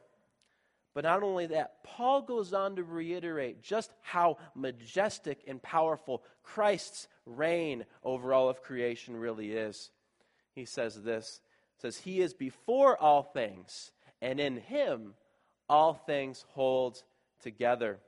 But 0.95 1.05
not 1.05 1.23
only 1.23 1.47
that, 1.47 1.85
Paul 1.85 2.23
goes 2.23 2.53
on 2.53 2.77
to 2.77 2.83
reiterate 2.83 3.63
just 3.63 3.93
how 4.03 4.39
majestic 4.55 5.45
and 5.47 5.63
powerful 5.63 6.25
Christ's 6.43 7.07
reign 7.25 7.85
over 8.03 8.33
all 8.33 8.49
of 8.49 8.63
creation 8.63 9.17
really 9.17 9.53
is. 9.53 9.91
He 10.55 10.65
says 10.65 11.01
this 11.01 11.41
says 11.81 11.99
he 11.99 12.21
is 12.21 12.35
before 12.35 13.01
all 13.01 13.23
things 13.23 13.93
and 14.21 14.41
in 14.41 14.57
him 14.57 15.15
all 15.69 15.95
things 15.95 16.45
hold 16.49 17.03
together. 17.41 18.01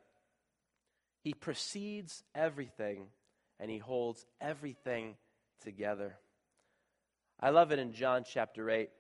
He 1.22 1.34
precedes 1.34 2.24
everything 2.34 3.06
and 3.60 3.70
he 3.70 3.78
holds 3.78 4.26
everything 4.40 5.16
together. 5.60 6.16
I 7.38 7.50
love 7.50 7.72
it 7.72 7.78
in 7.78 7.92
John 7.92 8.24
chapter 8.26 8.70
8 8.70 8.90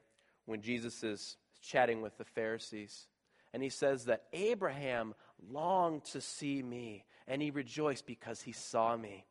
when 0.46 0.62
Jesus 0.62 1.02
is 1.02 1.36
chatting 1.62 2.00
with 2.00 2.16
the 2.16 2.24
Pharisees. 2.24 3.06
And 3.52 3.62
he 3.62 3.68
says 3.68 4.04
that 4.04 4.24
Abraham 4.32 5.14
longed 5.50 6.04
to 6.06 6.20
see 6.20 6.62
me, 6.62 7.04
and 7.26 7.42
he 7.42 7.50
rejoiced 7.50 8.06
because 8.06 8.40
he 8.40 8.52
saw 8.52 8.96
me. 8.96 9.26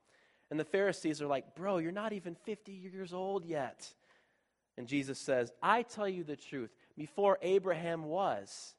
And 0.52 0.60
the 0.60 0.66
Pharisees 0.66 1.22
are 1.22 1.28
like, 1.28 1.56
Bro, 1.56 1.80
you're 1.80 1.92
not 1.92 2.14
even 2.14 2.36
50 2.36 2.72
years 2.72 3.14
old 3.14 3.46
yet. 3.46 3.88
And 4.78 4.88
Jesus 4.88 5.20
says, 5.20 5.52
I 5.62 5.84
tell 5.84 6.08
you 6.08 6.24
the 6.24 6.36
truth. 6.36 6.72
Before 6.98 7.38
Abraham 7.42 8.06
was, 8.06 8.74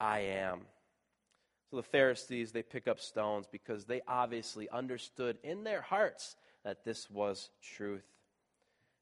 I 0.00 0.20
am. 0.20 0.62
So 1.70 1.76
the 1.76 1.82
Pharisees, 1.82 2.52
they 2.52 2.62
pick 2.62 2.88
up 2.88 2.98
stones 2.98 3.46
because 3.50 3.84
they 3.84 4.00
obviously 4.08 4.68
understood 4.70 5.38
in 5.42 5.64
their 5.64 5.82
hearts 5.82 6.34
that 6.68 6.84
this 6.84 7.08
was 7.08 7.48
truth. 7.62 8.04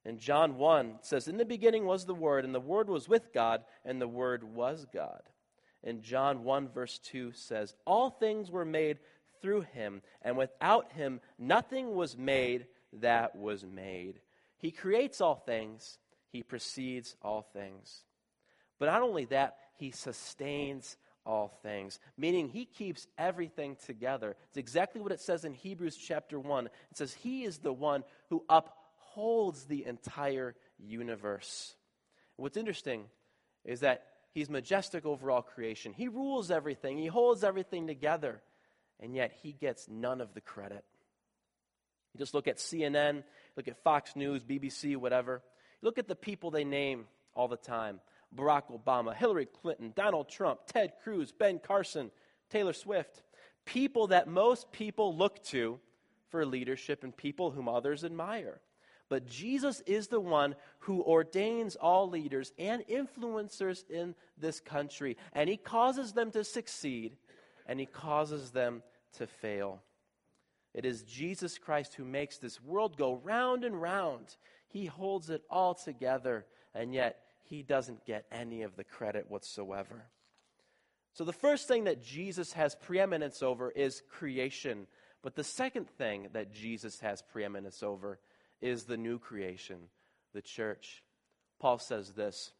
In 0.04 0.20
John 0.20 0.56
1, 0.56 0.98
says, 1.00 1.26
In 1.26 1.36
the 1.36 1.44
beginning 1.44 1.84
was 1.84 2.04
the 2.04 2.14
Word, 2.14 2.44
and 2.44 2.54
the 2.54 2.60
Word 2.60 2.88
was 2.88 3.08
with 3.08 3.32
God, 3.32 3.64
and 3.84 4.00
the 4.00 4.06
Word 4.06 4.44
was 4.44 4.86
God. 4.94 5.22
In 5.82 6.00
John 6.00 6.44
1, 6.44 6.68
verse 6.68 7.00
2 7.00 7.32
says, 7.32 7.74
All 7.84 8.08
things 8.08 8.52
were 8.52 8.64
made 8.64 8.98
through 9.42 9.62
him, 9.62 10.02
and 10.22 10.36
without 10.36 10.92
him 10.92 11.20
nothing 11.40 11.96
was 11.96 12.16
made 12.16 12.66
that 12.92 13.34
was 13.34 13.64
made. 13.64 14.20
He 14.58 14.70
creates 14.70 15.20
all 15.20 15.34
things, 15.34 15.98
he 16.30 16.44
precedes 16.44 17.16
all 17.20 17.42
things. 17.52 18.04
But 18.78 18.86
not 18.86 19.02
only 19.02 19.24
that, 19.24 19.56
he 19.74 19.90
sustains 19.90 20.96
all 21.26 21.58
things, 21.62 21.98
meaning 22.16 22.48
he 22.48 22.64
keeps 22.64 23.06
everything 23.18 23.76
together. 23.84 24.36
It's 24.48 24.56
exactly 24.56 25.00
what 25.00 25.12
it 25.12 25.20
says 25.20 25.44
in 25.44 25.52
Hebrews 25.52 25.96
chapter 25.96 26.38
1. 26.38 26.66
It 26.66 26.72
says, 26.94 27.12
He 27.12 27.44
is 27.44 27.58
the 27.58 27.72
one 27.72 28.04
who 28.30 28.44
upholds 28.48 29.64
the 29.64 29.84
entire 29.84 30.54
universe. 30.78 31.74
What's 32.36 32.56
interesting 32.56 33.04
is 33.64 33.80
that 33.80 34.04
he's 34.32 34.48
majestic 34.48 35.04
over 35.04 35.30
all 35.30 35.42
creation, 35.42 35.92
he 35.92 36.08
rules 36.08 36.50
everything, 36.50 36.98
he 36.98 37.06
holds 37.06 37.42
everything 37.42 37.86
together, 37.86 38.40
and 39.00 39.14
yet 39.14 39.32
he 39.42 39.52
gets 39.52 39.88
none 39.88 40.20
of 40.20 40.32
the 40.34 40.40
credit. 40.40 40.84
You 42.14 42.18
just 42.18 42.34
look 42.34 42.48
at 42.48 42.56
CNN, 42.56 43.24
look 43.56 43.68
at 43.68 43.82
Fox 43.82 44.16
News, 44.16 44.42
BBC, 44.42 44.96
whatever. 44.96 45.42
Look 45.82 45.98
at 45.98 46.08
the 46.08 46.14
people 46.14 46.50
they 46.50 46.64
name 46.64 47.04
all 47.34 47.48
the 47.48 47.58
time. 47.58 48.00
Barack 48.34 48.64
Obama, 48.70 49.14
Hillary 49.14 49.46
Clinton, 49.46 49.92
Donald 49.94 50.28
Trump, 50.28 50.60
Ted 50.66 50.92
Cruz, 51.02 51.32
Ben 51.32 51.58
Carson, 51.58 52.10
Taylor 52.50 52.72
Swift. 52.72 53.22
People 53.64 54.08
that 54.08 54.28
most 54.28 54.70
people 54.72 55.16
look 55.16 55.42
to 55.44 55.78
for 56.28 56.44
leadership 56.44 57.02
and 57.02 57.16
people 57.16 57.50
whom 57.50 57.68
others 57.68 58.04
admire. 58.04 58.60
But 59.08 59.26
Jesus 59.26 59.80
is 59.86 60.08
the 60.08 60.20
one 60.20 60.56
who 60.80 61.02
ordains 61.02 61.76
all 61.76 62.08
leaders 62.08 62.52
and 62.58 62.82
influencers 62.88 63.88
in 63.88 64.14
this 64.36 64.60
country. 64.60 65.16
And 65.32 65.48
he 65.48 65.56
causes 65.56 66.12
them 66.12 66.30
to 66.32 66.44
succeed 66.44 67.16
and 67.66 67.78
he 67.78 67.86
causes 67.86 68.50
them 68.50 68.82
to 69.18 69.26
fail. 69.26 69.80
It 70.74 70.84
is 70.84 71.02
Jesus 71.02 71.56
Christ 71.56 71.94
who 71.94 72.04
makes 72.04 72.38
this 72.38 72.60
world 72.62 72.96
go 72.96 73.20
round 73.24 73.64
and 73.64 73.80
round. 73.80 74.36
He 74.68 74.86
holds 74.86 75.30
it 75.30 75.42
all 75.48 75.74
together, 75.74 76.44
and 76.74 76.92
yet 76.92 77.18
he 77.48 77.62
doesn't 77.62 78.04
get 78.04 78.26
any 78.30 78.62
of 78.62 78.76
the 78.76 78.84
credit 78.84 79.30
whatsoever. 79.30 80.04
So, 81.12 81.24
the 81.24 81.32
first 81.32 81.66
thing 81.66 81.84
that 81.84 82.04
Jesus 82.04 82.52
has 82.52 82.74
preeminence 82.74 83.42
over 83.42 83.70
is 83.70 84.02
creation. 84.10 84.86
But 85.22 85.34
the 85.34 85.44
second 85.44 85.88
thing 85.88 86.28
that 86.34 86.52
Jesus 86.52 87.00
has 87.00 87.22
preeminence 87.22 87.82
over 87.82 88.20
is 88.60 88.84
the 88.84 88.96
new 88.96 89.18
creation, 89.18 89.78
the 90.34 90.42
church. 90.42 91.02
Paul 91.58 91.78
says 91.78 92.12
this 92.12 92.52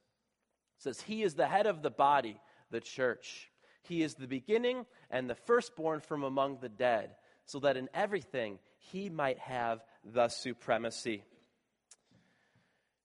says, 0.78 1.00
He 1.00 1.23
is 1.23 1.35
the 1.35 1.47
head 1.47 1.66
of 1.66 1.83
the 1.83 1.90
body, 1.90 2.40
the 2.71 2.81
church. 2.81 3.50
He 3.83 4.02
is 4.02 4.14
the 4.14 4.26
beginning 4.26 4.87
and 5.11 5.28
the 5.28 5.35
firstborn 5.35 6.00
from 6.00 6.25
among 6.25 6.59
the 6.61 6.69
dead, 6.69 7.11
so 7.45 7.61
that 7.61 7.76
in 7.76 7.88
everything 7.95 8.59
he 8.78 9.09
might 9.09 9.38
have 9.38 9.81
the 10.05 10.28
supremacy. 10.28 11.23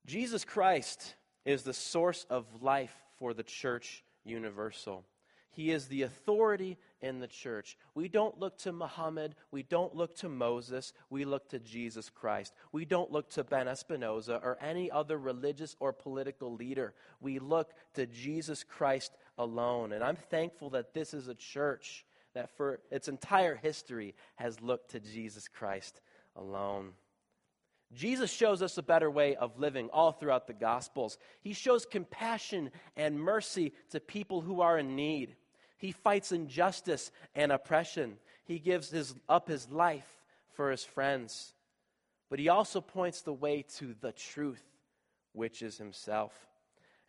Jesus 0.06 0.44
Christ 0.44 1.16
is 1.46 1.64
the 1.64 1.74
source 1.74 2.26
of 2.30 2.46
life 2.62 2.96
for 3.18 3.34
the 3.34 3.44
church 3.44 4.04
universal. 4.24 5.06
He 5.54 5.72
is 5.72 5.88
the 5.88 6.04
authority 6.04 6.78
in 7.02 7.20
the 7.20 7.28
church. 7.28 7.78
We 7.94 8.08
don't 8.08 8.40
look 8.40 8.58
to 8.60 8.72
Muhammad. 8.72 9.36
We 9.52 9.64
don't 9.64 9.94
look 9.94 10.16
to 10.18 10.30
Moses. 10.30 10.94
We 11.10 11.26
look 11.26 11.50
to 11.50 11.60
Jesus 11.60 12.10
Christ. 12.10 12.54
We 12.72 12.86
don't 12.86 13.12
look 13.12 13.30
to 13.32 13.44
Ben 13.44 13.68
Espinoza 13.68 14.42
or 14.42 14.58
any 14.62 14.90
other 14.90 15.18
religious 15.18 15.76
or 15.82 15.92
political 15.92 16.56
leader. 16.56 16.94
We 17.20 17.40
look 17.40 17.74
to 17.96 18.06
Jesus 18.06 18.64
Christ 18.64 19.12
alone. 19.38 19.92
And 19.92 20.04
I'm 20.04 20.16
thankful 20.16 20.70
that 20.70 20.94
this 20.94 21.14
is 21.14 21.28
a 21.28 21.36
church 21.36 22.06
that 22.34 22.56
for 22.56 22.80
its 22.90 23.10
entire 23.10 23.56
history 23.56 24.16
has 24.36 24.62
looked 24.62 24.92
to 24.92 25.02
Jesus 25.02 25.50
Christ 25.50 26.00
alone. 26.38 26.94
Jesus 27.94 28.32
shows 28.32 28.62
us 28.62 28.78
a 28.78 28.84
better 28.84 29.12
way 29.12 29.36
of 29.36 29.60
living 29.60 29.90
all 29.92 30.12
throughout 30.12 30.48
the 30.48 30.54
Gospels. 30.54 31.18
He 31.42 31.54
shows 31.54 31.86
compassion 31.86 32.72
and 32.96 33.20
mercy 33.20 33.74
to 33.90 34.00
people 34.00 34.42
who 34.42 34.62
are 34.62 34.78
in 34.78 34.96
need. 34.96 35.36
He 35.78 35.92
fights 35.92 36.32
injustice 36.32 37.12
and 37.36 37.52
oppression. 37.52 38.18
He 38.46 38.60
gives 38.60 38.92
his, 38.92 39.14
up 39.28 39.50
his 39.50 39.70
life 39.70 40.08
for 40.54 40.72
his 40.72 40.84
friends. 40.84 41.54
But 42.30 42.40
he 42.40 42.48
also 42.48 42.80
points 42.80 43.24
the 43.24 43.34
way 43.34 43.66
to 43.78 43.94
the 44.00 44.14
truth, 44.14 44.64
which 45.34 45.62
is 45.62 45.78
himself. 45.78 46.34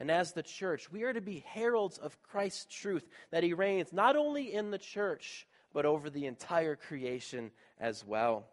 And 0.00 0.10
as 0.10 0.32
the 0.32 0.42
church, 0.42 0.90
we 0.90 1.04
are 1.04 1.12
to 1.12 1.20
be 1.20 1.44
heralds 1.46 1.98
of 1.98 2.20
Christ's 2.24 2.66
truth, 2.74 3.06
that 3.30 3.44
he 3.44 3.54
reigns 3.54 3.92
not 3.92 4.16
only 4.16 4.52
in 4.52 4.72
the 4.72 4.78
church, 4.78 5.46
but 5.72 5.86
over 5.86 6.10
the 6.10 6.26
entire 6.26 6.74
creation 6.74 7.52
as 7.78 8.04
well. 8.04 8.46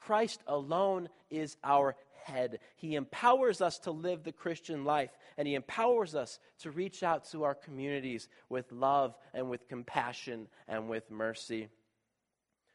Christ 0.00 0.40
alone 0.46 1.08
is 1.30 1.56
our 1.62 1.96
head. 2.24 2.60
He 2.76 2.94
empowers 2.94 3.60
us 3.60 3.78
to 3.80 3.90
live 3.90 4.22
the 4.22 4.32
Christian 4.32 4.84
life, 4.84 5.10
and 5.36 5.48
He 5.48 5.54
empowers 5.54 6.14
us 6.14 6.38
to 6.60 6.70
reach 6.70 7.02
out 7.02 7.24
to 7.30 7.44
our 7.44 7.54
communities 7.54 8.28
with 8.48 8.70
love 8.70 9.16
and 9.34 9.48
with 9.50 9.68
compassion 9.68 10.48
and 10.66 10.88
with 10.88 11.10
mercy. 11.10 11.68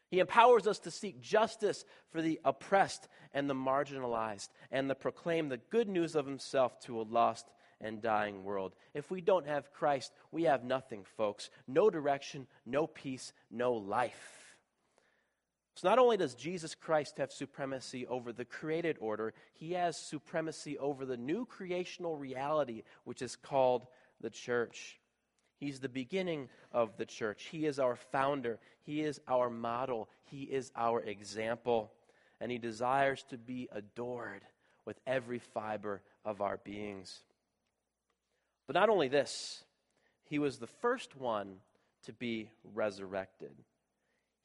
He 0.09 0.19
empowers 0.19 0.67
us 0.67 0.79
to 0.79 0.91
seek 0.91 1.21
justice 1.21 1.85
for 2.11 2.21
the 2.21 2.39
oppressed 2.45 3.07
and 3.33 3.49
the 3.49 3.55
marginalized 3.55 4.49
and 4.71 4.87
to 4.89 4.95
proclaim 4.95 5.49
the 5.49 5.57
good 5.57 5.87
news 5.87 6.15
of 6.15 6.27
Himself 6.27 6.79
to 6.81 7.01
a 7.01 7.03
lost 7.03 7.47
and 7.81 8.01
dying 8.01 8.43
world. 8.43 8.73
If 8.93 9.09
we 9.09 9.21
don't 9.21 9.47
have 9.47 9.73
Christ, 9.73 10.11
we 10.31 10.43
have 10.43 10.63
nothing, 10.63 11.03
folks. 11.17 11.49
No 11.67 11.89
direction, 11.89 12.47
no 12.65 12.87
peace, 12.87 13.33
no 13.49 13.73
life. 13.73 14.42
So, 15.75 15.89
not 15.89 15.97
only 15.97 16.17
does 16.17 16.35
Jesus 16.35 16.75
Christ 16.75 17.17
have 17.17 17.31
supremacy 17.31 18.05
over 18.05 18.31
the 18.31 18.45
created 18.45 18.97
order, 18.99 19.33
he 19.53 19.73
has 19.73 19.97
supremacy 19.97 20.77
over 20.77 21.05
the 21.05 21.17
new 21.17 21.45
creational 21.45 22.15
reality, 22.15 22.83
which 23.05 23.21
is 23.23 23.35
called 23.35 23.87
the 24.21 24.29
church. 24.29 24.99
He's 25.57 25.79
the 25.79 25.89
beginning 25.89 26.49
of 26.71 26.95
the 26.97 27.05
church. 27.05 27.47
He 27.51 27.65
is 27.65 27.79
our 27.79 27.95
founder. 27.95 28.59
He 28.83 29.01
is 29.01 29.19
our 29.27 29.49
model. 29.49 30.09
He 30.25 30.43
is 30.43 30.71
our 30.75 31.01
example. 31.01 31.91
And 32.39 32.51
he 32.51 32.57
desires 32.57 33.23
to 33.29 33.37
be 33.37 33.69
adored 33.71 34.41
with 34.85 34.99
every 35.07 35.39
fiber 35.39 36.01
of 36.25 36.41
our 36.41 36.57
beings. 36.57 37.23
But 38.67 38.75
not 38.75 38.89
only 38.89 39.07
this, 39.07 39.63
he 40.25 40.37
was 40.37 40.57
the 40.57 40.67
first 40.67 41.15
one 41.15 41.55
to 42.05 42.13
be 42.13 42.49
resurrected 42.73 43.55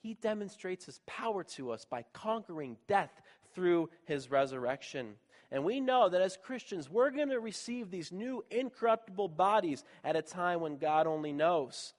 he 0.00 0.14
demonstrates 0.14 0.86
his 0.86 1.00
power 1.06 1.44
to 1.44 1.72
us 1.72 1.84
by 1.84 2.04
conquering 2.12 2.76
death 2.86 3.10
through 3.54 3.90
his 4.04 4.30
resurrection. 4.30 5.14
And 5.50 5.64
we 5.64 5.80
know 5.80 6.08
that 6.08 6.20
as 6.20 6.36
Christians, 6.36 6.90
we're 6.90 7.10
going 7.10 7.30
to 7.30 7.40
receive 7.40 7.90
these 7.90 8.12
new 8.12 8.44
incorruptible 8.50 9.28
bodies 9.28 9.82
at 10.04 10.16
a 10.16 10.22
time 10.22 10.60
when 10.60 10.76
God 10.76 11.06
only 11.06 11.32
knows. 11.32 11.94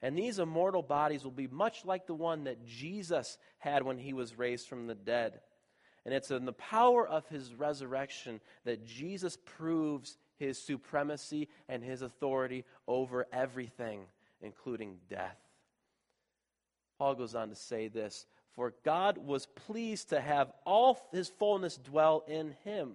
And 0.00 0.16
these 0.16 0.38
immortal 0.38 0.82
bodies 0.82 1.24
will 1.24 1.30
be 1.30 1.48
much 1.48 1.84
like 1.84 2.06
the 2.06 2.14
one 2.14 2.44
that 2.44 2.64
Jesus 2.64 3.38
had 3.58 3.82
when 3.82 3.98
he 3.98 4.12
was 4.12 4.38
raised 4.38 4.68
from 4.68 4.86
the 4.86 4.94
dead. 4.94 5.40
And 6.04 6.12
it's 6.12 6.30
in 6.30 6.44
the 6.44 6.52
power 6.52 7.06
of 7.06 7.28
his 7.28 7.54
resurrection 7.54 8.40
that 8.64 8.84
Jesus 8.84 9.36
proves 9.44 10.16
his 10.36 10.58
supremacy 10.58 11.48
and 11.68 11.84
his 11.84 12.02
authority 12.02 12.64
over 12.88 13.26
everything, 13.32 14.00
including 14.40 14.96
death. 15.08 15.38
Paul 17.02 17.16
goes 17.16 17.34
on 17.34 17.48
to 17.48 17.56
say 17.56 17.88
this 17.88 18.26
For 18.52 18.74
God 18.84 19.18
was 19.18 19.46
pleased 19.46 20.10
to 20.10 20.20
have 20.20 20.52
all 20.64 21.08
his 21.10 21.28
fullness 21.28 21.76
dwell 21.76 22.22
in 22.28 22.54
him, 22.62 22.92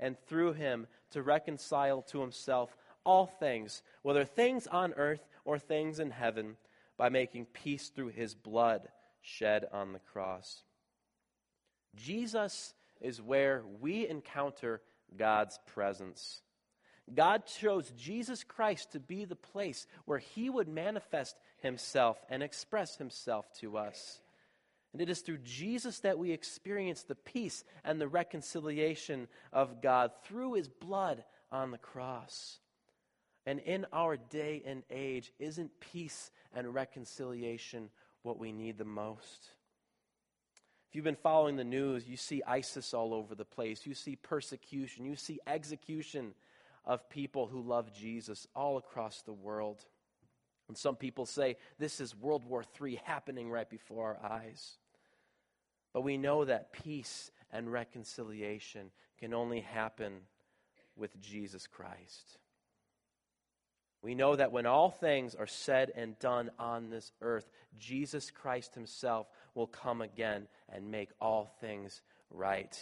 and 0.00 0.18
through 0.26 0.54
him 0.54 0.88
to 1.12 1.22
reconcile 1.22 2.02
to 2.02 2.20
himself 2.20 2.76
all 3.04 3.26
things, 3.26 3.84
whether 4.02 4.24
things 4.24 4.66
on 4.66 4.92
earth 4.94 5.28
or 5.44 5.56
things 5.56 6.00
in 6.00 6.10
heaven, 6.10 6.56
by 6.96 7.08
making 7.10 7.44
peace 7.44 7.90
through 7.90 8.08
his 8.08 8.34
blood 8.34 8.88
shed 9.20 9.68
on 9.70 9.92
the 9.92 10.00
cross. 10.00 10.64
Jesus 11.94 12.74
is 13.00 13.22
where 13.22 13.62
we 13.80 14.08
encounter 14.08 14.82
God's 15.16 15.60
presence. 15.64 16.42
God 17.12 17.44
chose 17.46 17.92
Jesus 17.98 18.44
Christ 18.44 18.92
to 18.92 19.00
be 19.00 19.24
the 19.24 19.36
place 19.36 19.86
where 20.06 20.18
he 20.18 20.48
would 20.48 20.68
manifest 20.68 21.36
himself 21.58 22.16
and 22.30 22.42
express 22.42 22.96
himself 22.96 23.46
to 23.60 23.76
us. 23.76 24.20
And 24.92 25.02
it 25.02 25.10
is 25.10 25.20
through 25.20 25.38
Jesus 25.38 25.98
that 26.00 26.18
we 26.18 26.30
experience 26.30 27.02
the 27.02 27.16
peace 27.16 27.64
and 27.84 28.00
the 28.00 28.08
reconciliation 28.08 29.28
of 29.52 29.82
God 29.82 30.12
through 30.24 30.54
his 30.54 30.68
blood 30.68 31.24
on 31.50 31.72
the 31.72 31.78
cross. 31.78 32.58
And 33.44 33.58
in 33.58 33.86
our 33.92 34.16
day 34.16 34.62
and 34.64 34.82
age, 34.90 35.32
isn't 35.38 35.80
peace 35.80 36.30
and 36.54 36.72
reconciliation 36.72 37.90
what 38.22 38.38
we 38.38 38.52
need 38.52 38.78
the 38.78 38.84
most? 38.84 39.50
If 40.88 40.94
you've 40.94 41.04
been 41.04 41.16
following 41.16 41.56
the 41.56 41.64
news, 41.64 42.06
you 42.06 42.16
see 42.16 42.42
ISIS 42.46 42.94
all 42.94 43.12
over 43.12 43.34
the 43.34 43.44
place. 43.44 43.84
You 43.84 43.94
see 43.94 44.14
persecution. 44.14 45.04
You 45.04 45.16
see 45.16 45.40
execution 45.44 46.34
of 46.84 47.08
people 47.08 47.46
who 47.46 47.60
love 47.60 47.92
Jesus 47.92 48.46
all 48.54 48.76
across 48.76 49.22
the 49.22 49.32
world. 49.32 49.84
And 50.68 50.76
some 50.76 50.96
people 50.96 51.26
say 51.26 51.56
this 51.78 52.00
is 52.00 52.16
World 52.16 52.44
War 52.44 52.64
III 52.80 53.00
happening 53.04 53.50
right 53.50 53.68
before 53.68 54.18
our 54.22 54.32
eyes. 54.32 54.78
But 55.92 56.02
we 56.02 56.16
know 56.16 56.44
that 56.44 56.72
peace 56.72 57.30
and 57.52 57.70
reconciliation 57.70 58.90
can 59.18 59.32
only 59.32 59.60
happen 59.60 60.12
with 60.96 61.20
Jesus 61.20 61.66
Christ. 61.66 62.38
We 64.02 64.14
know 64.14 64.36
that 64.36 64.52
when 64.52 64.66
all 64.66 64.90
things 64.90 65.34
are 65.34 65.46
said 65.46 65.90
and 65.96 66.18
done 66.18 66.50
on 66.58 66.90
this 66.90 67.10
earth, 67.22 67.48
Jesus 67.78 68.30
Christ 68.30 68.74
Himself 68.74 69.26
will 69.54 69.66
come 69.66 70.02
again 70.02 70.46
and 70.68 70.90
make 70.90 71.10
all 71.20 71.50
things 71.60 72.02
right. 72.28 72.76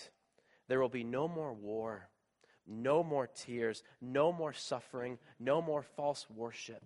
There 0.66 0.80
will 0.80 0.88
be 0.88 1.04
no 1.04 1.28
more 1.28 1.52
war, 1.52 2.08
no 2.66 3.02
more 3.02 3.26
tears, 3.26 3.82
no 4.00 4.32
more 4.32 4.52
suffering, 4.52 5.18
no 5.38 5.60
more 5.60 5.82
false 5.82 6.26
worship. 6.34 6.84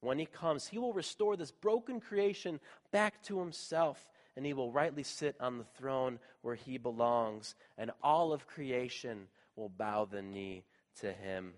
When 0.00 0.18
He 0.18 0.26
comes, 0.26 0.66
He 0.66 0.78
will 0.78 0.92
restore 0.92 1.36
this 1.36 1.50
broken 1.50 2.00
creation 2.00 2.60
back 2.92 3.22
to 3.24 3.38
Himself, 3.38 4.10
and 4.36 4.46
He 4.46 4.52
will 4.52 4.72
rightly 4.72 5.02
sit 5.02 5.36
on 5.40 5.58
the 5.58 5.64
throne 5.78 6.18
where 6.42 6.54
He 6.54 6.78
belongs, 6.78 7.54
and 7.76 7.90
all 8.02 8.32
of 8.32 8.46
creation 8.46 9.28
will 9.56 9.68
bow 9.68 10.04
the 10.04 10.22
knee 10.22 10.64
to 11.00 11.12
Him. 11.12 11.54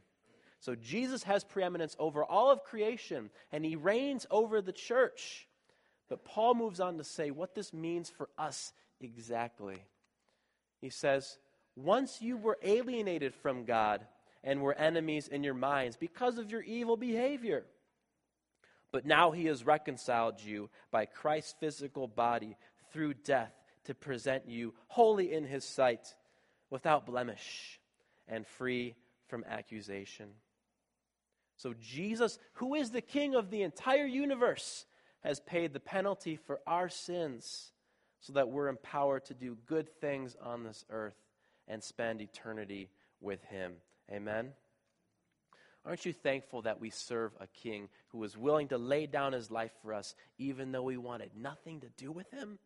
So 0.60 0.74
Jesus 0.74 1.22
has 1.22 1.44
preeminence 1.44 1.94
over 1.98 2.24
all 2.24 2.50
of 2.50 2.64
creation, 2.64 3.30
and 3.52 3.64
he 3.64 3.76
reigns 3.76 4.26
over 4.30 4.60
the 4.60 4.72
church. 4.72 5.46
But 6.08 6.24
Paul 6.24 6.54
moves 6.54 6.80
on 6.80 6.98
to 6.98 7.04
say 7.04 7.30
what 7.30 7.54
this 7.54 7.72
means 7.72 8.10
for 8.10 8.28
us 8.36 8.72
exactly. 9.00 9.76
He 10.80 10.90
says, 10.90 11.38
Once 11.78 12.20
you 12.20 12.36
were 12.36 12.58
alienated 12.62 13.32
from 13.32 13.64
God 13.64 14.04
and 14.42 14.60
were 14.60 14.74
enemies 14.74 15.28
in 15.28 15.44
your 15.44 15.54
minds 15.54 15.96
because 15.96 16.36
of 16.36 16.50
your 16.50 16.62
evil 16.62 16.96
behavior. 16.96 17.64
But 18.90 19.06
now 19.06 19.30
he 19.30 19.44
has 19.46 19.64
reconciled 19.64 20.42
you 20.42 20.70
by 20.90 21.06
Christ's 21.06 21.54
physical 21.60 22.08
body 22.08 22.56
through 22.92 23.14
death 23.14 23.52
to 23.84 23.94
present 23.94 24.48
you 24.48 24.74
holy 24.88 25.32
in 25.32 25.44
his 25.44 25.64
sight, 25.64 26.14
without 26.68 27.06
blemish, 27.06 27.78
and 28.26 28.46
free 28.46 28.96
from 29.28 29.44
accusation. 29.48 30.30
So, 31.56 31.74
Jesus, 31.80 32.38
who 32.54 32.74
is 32.74 32.90
the 32.90 33.00
king 33.00 33.34
of 33.34 33.50
the 33.50 33.62
entire 33.62 34.06
universe, 34.06 34.84
has 35.20 35.40
paid 35.40 35.72
the 35.72 35.80
penalty 35.80 36.36
for 36.36 36.60
our 36.66 36.88
sins 36.88 37.72
so 38.20 38.32
that 38.32 38.48
we're 38.48 38.68
empowered 38.68 39.26
to 39.26 39.34
do 39.34 39.56
good 39.66 39.88
things 40.00 40.36
on 40.42 40.64
this 40.64 40.84
earth 40.90 41.27
and 41.68 41.82
spend 41.82 42.20
eternity 42.20 42.90
with 43.20 43.42
him. 43.44 43.74
Amen. 44.10 44.52
Aren't 45.84 46.04
you 46.04 46.12
thankful 46.12 46.62
that 46.62 46.80
we 46.80 46.90
serve 46.90 47.32
a 47.40 47.46
king 47.46 47.88
who 48.08 48.18
was 48.18 48.36
willing 48.36 48.68
to 48.68 48.78
lay 48.78 49.06
down 49.06 49.32
his 49.32 49.50
life 49.50 49.70
for 49.82 49.94
us 49.94 50.14
even 50.38 50.72
though 50.72 50.82
we 50.82 50.96
wanted 50.96 51.30
nothing 51.36 51.80
to 51.80 51.88
do 51.96 52.10
with 52.10 52.30
him? 52.30 52.58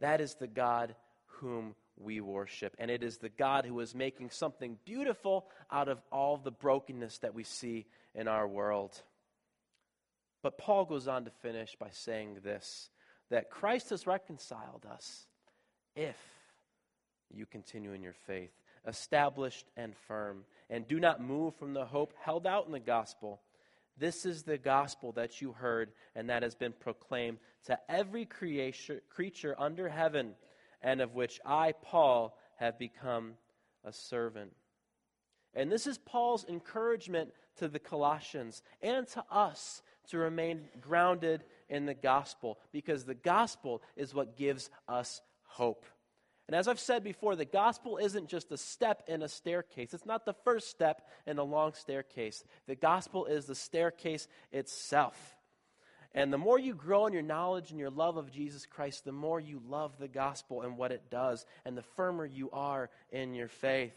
That 0.00 0.20
is 0.20 0.34
the 0.34 0.46
God 0.46 0.94
whom 1.26 1.74
we 1.96 2.20
worship. 2.20 2.74
And 2.78 2.90
it 2.90 3.02
is 3.02 3.18
the 3.18 3.28
God 3.28 3.64
who 3.64 3.78
is 3.80 3.94
making 3.94 4.30
something 4.30 4.78
beautiful 4.84 5.46
out 5.70 5.88
of 5.88 5.98
all 6.12 6.36
the 6.36 6.50
brokenness 6.50 7.18
that 7.18 7.34
we 7.34 7.44
see 7.44 7.86
in 8.14 8.28
our 8.28 8.46
world. 8.46 9.00
But 10.42 10.58
Paul 10.58 10.84
goes 10.84 11.08
on 11.08 11.24
to 11.24 11.30
finish 11.42 11.74
by 11.78 11.88
saying 11.90 12.38
this 12.44 12.90
that 13.30 13.50
Christ 13.50 13.90
has 13.90 14.06
reconciled 14.06 14.86
us 14.88 15.26
if 15.96 16.16
you 17.30 17.46
continue 17.46 17.92
in 17.92 18.02
your 18.02 18.14
faith, 18.26 18.50
established 18.86 19.66
and 19.76 19.94
firm, 20.08 20.44
and 20.70 20.86
do 20.86 21.00
not 21.00 21.22
move 21.22 21.54
from 21.56 21.74
the 21.74 21.84
hope 21.84 22.12
held 22.22 22.46
out 22.46 22.66
in 22.66 22.72
the 22.72 22.80
gospel. 22.80 23.40
This 23.98 24.26
is 24.26 24.42
the 24.42 24.58
gospel 24.58 25.12
that 25.12 25.40
you 25.40 25.52
heard 25.52 25.90
and 26.14 26.28
that 26.28 26.42
has 26.42 26.54
been 26.54 26.72
proclaimed 26.72 27.38
to 27.66 27.78
every 27.88 28.26
creation, 28.26 29.00
creature 29.08 29.54
under 29.58 29.88
heaven 29.88 30.34
and 30.82 31.00
of 31.00 31.14
which 31.14 31.40
I, 31.44 31.72
Paul, 31.82 32.36
have 32.56 32.78
become 32.78 33.34
a 33.84 33.92
servant. 33.92 34.52
And 35.54 35.72
this 35.72 35.86
is 35.86 35.98
Paul's 35.98 36.44
encouragement 36.48 37.30
to 37.56 37.68
the 37.68 37.78
Colossians 37.78 38.62
and 38.82 39.06
to 39.08 39.24
us 39.30 39.82
to 40.10 40.18
remain 40.18 40.68
grounded 40.80 41.44
in 41.68 41.86
the 41.86 41.94
gospel 41.94 42.58
because 42.72 43.04
the 43.04 43.14
gospel 43.14 43.82
is 43.96 44.14
what 44.14 44.36
gives 44.36 44.70
us 44.86 45.22
hope. 45.42 45.84
And 46.46 46.54
as 46.54 46.68
I've 46.68 46.78
said 46.78 47.02
before, 47.02 47.34
the 47.34 47.44
gospel 47.44 47.96
isn't 47.96 48.28
just 48.28 48.52
a 48.52 48.56
step 48.56 49.02
in 49.08 49.22
a 49.22 49.28
staircase. 49.28 49.92
It's 49.92 50.06
not 50.06 50.24
the 50.24 50.34
first 50.44 50.70
step 50.70 51.02
in 51.26 51.38
a 51.38 51.44
long 51.44 51.74
staircase. 51.74 52.44
The 52.66 52.76
gospel 52.76 53.26
is 53.26 53.46
the 53.46 53.54
staircase 53.54 54.28
itself. 54.52 55.36
And 56.14 56.32
the 56.32 56.38
more 56.38 56.58
you 56.58 56.74
grow 56.74 57.06
in 57.06 57.12
your 57.12 57.22
knowledge 57.22 57.70
and 57.70 57.80
your 57.80 57.90
love 57.90 58.16
of 58.16 58.30
Jesus 58.30 58.64
Christ, 58.64 59.04
the 59.04 59.12
more 59.12 59.40
you 59.40 59.60
love 59.68 59.98
the 59.98 60.08
gospel 60.08 60.62
and 60.62 60.78
what 60.78 60.92
it 60.92 61.10
does, 61.10 61.44
and 61.64 61.76
the 61.76 61.82
firmer 61.82 62.24
you 62.24 62.50
are 62.52 62.90
in 63.10 63.34
your 63.34 63.48
faith. 63.48 63.92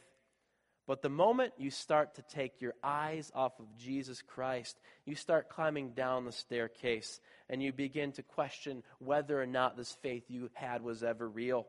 But 0.85 1.03
the 1.03 1.09
moment 1.09 1.53
you 1.57 1.69
start 1.69 2.15
to 2.15 2.23
take 2.23 2.61
your 2.61 2.73
eyes 2.83 3.31
off 3.35 3.59
of 3.59 3.77
Jesus 3.77 4.23
Christ, 4.23 4.75
you 5.05 5.13
start 5.13 5.47
climbing 5.47 5.91
down 5.91 6.25
the 6.25 6.31
staircase 6.31 7.21
and 7.47 7.61
you 7.61 7.71
begin 7.71 8.11
to 8.13 8.23
question 8.23 8.81
whether 8.97 9.39
or 9.39 9.45
not 9.45 9.77
this 9.77 9.95
faith 10.01 10.23
you 10.29 10.49
had 10.55 10.81
was 10.81 11.03
ever 11.03 11.29
real. 11.29 11.67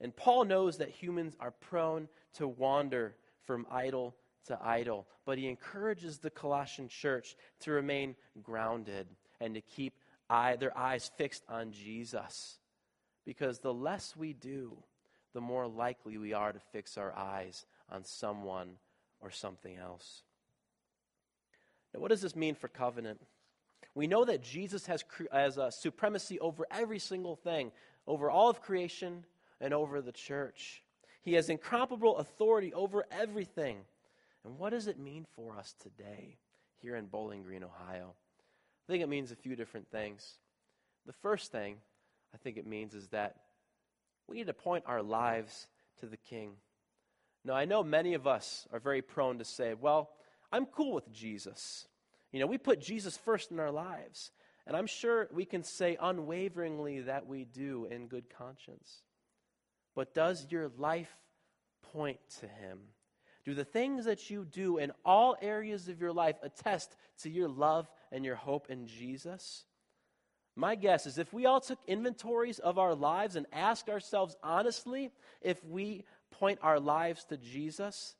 And 0.00 0.14
Paul 0.14 0.44
knows 0.44 0.78
that 0.78 0.88
humans 0.88 1.36
are 1.40 1.50
prone 1.50 2.08
to 2.34 2.48
wander 2.48 3.14
from 3.44 3.66
idol 3.70 4.14
to 4.46 4.58
idol, 4.62 5.06
but 5.26 5.38
he 5.38 5.48
encourages 5.48 6.18
the 6.18 6.30
Colossian 6.30 6.88
church 6.88 7.36
to 7.60 7.72
remain 7.72 8.16
grounded 8.42 9.06
and 9.40 9.54
to 9.54 9.60
keep 9.60 9.94
eye, 10.28 10.56
their 10.56 10.76
eyes 10.76 11.10
fixed 11.16 11.44
on 11.48 11.72
Jesus. 11.72 12.58
Because 13.26 13.58
the 13.58 13.74
less 13.74 14.16
we 14.16 14.32
do, 14.32 14.76
the 15.34 15.40
more 15.40 15.66
likely 15.66 16.16
we 16.16 16.32
are 16.32 16.52
to 16.52 16.60
fix 16.72 16.96
our 16.96 17.14
eyes 17.16 17.66
on 17.90 18.04
someone 18.04 18.76
or 19.20 19.30
something 19.30 19.76
else. 19.76 20.22
Now, 21.92 22.00
what 22.00 22.08
does 22.08 22.22
this 22.22 22.34
mean 22.34 22.54
for 22.54 22.68
covenant? 22.68 23.20
We 23.94 24.06
know 24.06 24.24
that 24.24 24.42
Jesus 24.42 24.86
has, 24.86 25.04
has 25.32 25.58
a 25.58 25.70
supremacy 25.70 26.38
over 26.40 26.66
every 26.70 26.98
single 26.98 27.36
thing, 27.36 27.72
over 28.06 28.30
all 28.30 28.48
of 28.48 28.62
creation 28.62 29.24
and 29.60 29.74
over 29.74 30.00
the 30.00 30.12
church. 30.12 30.82
He 31.22 31.34
has 31.34 31.48
incomparable 31.48 32.16
authority 32.16 32.72
over 32.72 33.04
everything. 33.10 33.78
And 34.44 34.58
what 34.58 34.70
does 34.70 34.86
it 34.86 34.98
mean 34.98 35.26
for 35.36 35.56
us 35.56 35.74
today 35.82 36.38
here 36.80 36.96
in 36.96 37.06
Bowling 37.06 37.42
Green, 37.42 37.62
Ohio? 37.62 38.14
I 38.88 38.92
think 38.92 39.02
it 39.02 39.08
means 39.08 39.30
a 39.30 39.36
few 39.36 39.54
different 39.54 39.90
things. 39.90 40.38
The 41.06 41.12
first 41.12 41.52
thing 41.52 41.76
I 42.34 42.38
think 42.38 42.56
it 42.56 42.66
means 42.66 42.94
is 42.94 43.08
that 43.08 43.36
we 44.26 44.36
need 44.36 44.46
to 44.46 44.54
point 44.54 44.84
our 44.86 45.02
lives 45.02 45.66
to 46.00 46.06
the 46.06 46.16
King. 46.16 46.52
Now, 47.44 47.54
I 47.54 47.64
know 47.64 47.82
many 47.82 48.14
of 48.14 48.26
us 48.26 48.66
are 48.72 48.80
very 48.80 49.02
prone 49.02 49.38
to 49.38 49.44
say, 49.44 49.74
well, 49.74 50.10
I'm 50.52 50.66
cool 50.66 50.92
with 50.92 51.12
Jesus. 51.12 51.86
You 52.32 52.40
know, 52.40 52.46
we 52.46 52.58
put 52.58 52.80
Jesus 52.80 53.16
first 53.16 53.50
in 53.50 53.60
our 53.60 53.70
lives. 53.70 54.30
And 54.66 54.76
I'm 54.76 54.86
sure 54.86 55.28
we 55.32 55.44
can 55.44 55.62
say 55.62 55.96
unwaveringly 56.00 57.00
that 57.02 57.26
we 57.26 57.44
do 57.44 57.88
in 57.90 58.06
good 58.06 58.30
conscience. 58.30 59.02
But 60.00 60.14
does 60.14 60.46
your 60.48 60.70
life 60.78 61.14
point 61.92 62.20
to 62.40 62.46
Him? 62.46 62.78
Do 63.44 63.52
the 63.52 63.66
things 63.66 64.06
that 64.06 64.30
you 64.30 64.46
do 64.46 64.78
in 64.78 64.92
all 65.04 65.36
areas 65.42 65.88
of 65.88 66.00
your 66.00 66.10
life 66.10 66.36
attest 66.42 66.96
to 67.18 67.28
your 67.28 67.50
love 67.50 67.86
and 68.10 68.24
your 68.24 68.34
hope 68.34 68.70
in 68.70 68.86
Jesus? 68.86 69.66
My 70.56 70.74
guess 70.74 71.04
is 71.04 71.18
if 71.18 71.34
we 71.34 71.44
all 71.44 71.60
took 71.60 71.80
inventories 71.86 72.60
of 72.60 72.78
our 72.78 72.94
lives 72.94 73.36
and 73.36 73.44
asked 73.52 73.90
ourselves 73.90 74.38
honestly 74.42 75.10
if 75.42 75.62
we 75.66 76.06
point 76.30 76.60
our 76.62 76.80
lives 76.80 77.26
to 77.26 77.36
Jesus, 77.36 78.14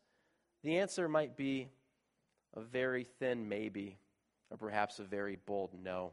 the 0.62 0.80
answer 0.80 1.08
might 1.08 1.34
be 1.34 1.70
a 2.54 2.60
very 2.60 3.04
thin 3.04 3.48
maybe, 3.48 3.96
or 4.50 4.58
perhaps 4.58 4.98
a 4.98 5.04
very 5.04 5.38
bold 5.46 5.70
no. 5.82 6.12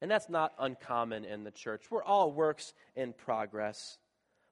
And 0.00 0.08
that's 0.08 0.28
not 0.28 0.54
uncommon 0.56 1.24
in 1.24 1.42
the 1.42 1.50
church. 1.50 1.90
We're 1.90 2.04
all 2.04 2.30
works 2.30 2.74
in 2.94 3.12
progress. 3.12 3.98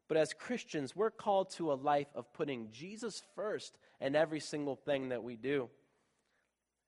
But 0.08 0.16
as 0.16 0.32
Christians, 0.32 0.96
we're 0.96 1.10
called 1.10 1.50
to 1.56 1.70
a 1.70 1.74
life 1.74 2.08
of 2.14 2.32
putting 2.32 2.70
Jesus 2.72 3.22
first 3.36 3.78
in 4.00 4.16
every 4.16 4.40
single 4.40 4.74
thing 4.74 5.10
that 5.10 5.22
we 5.22 5.36
do. 5.36 5.68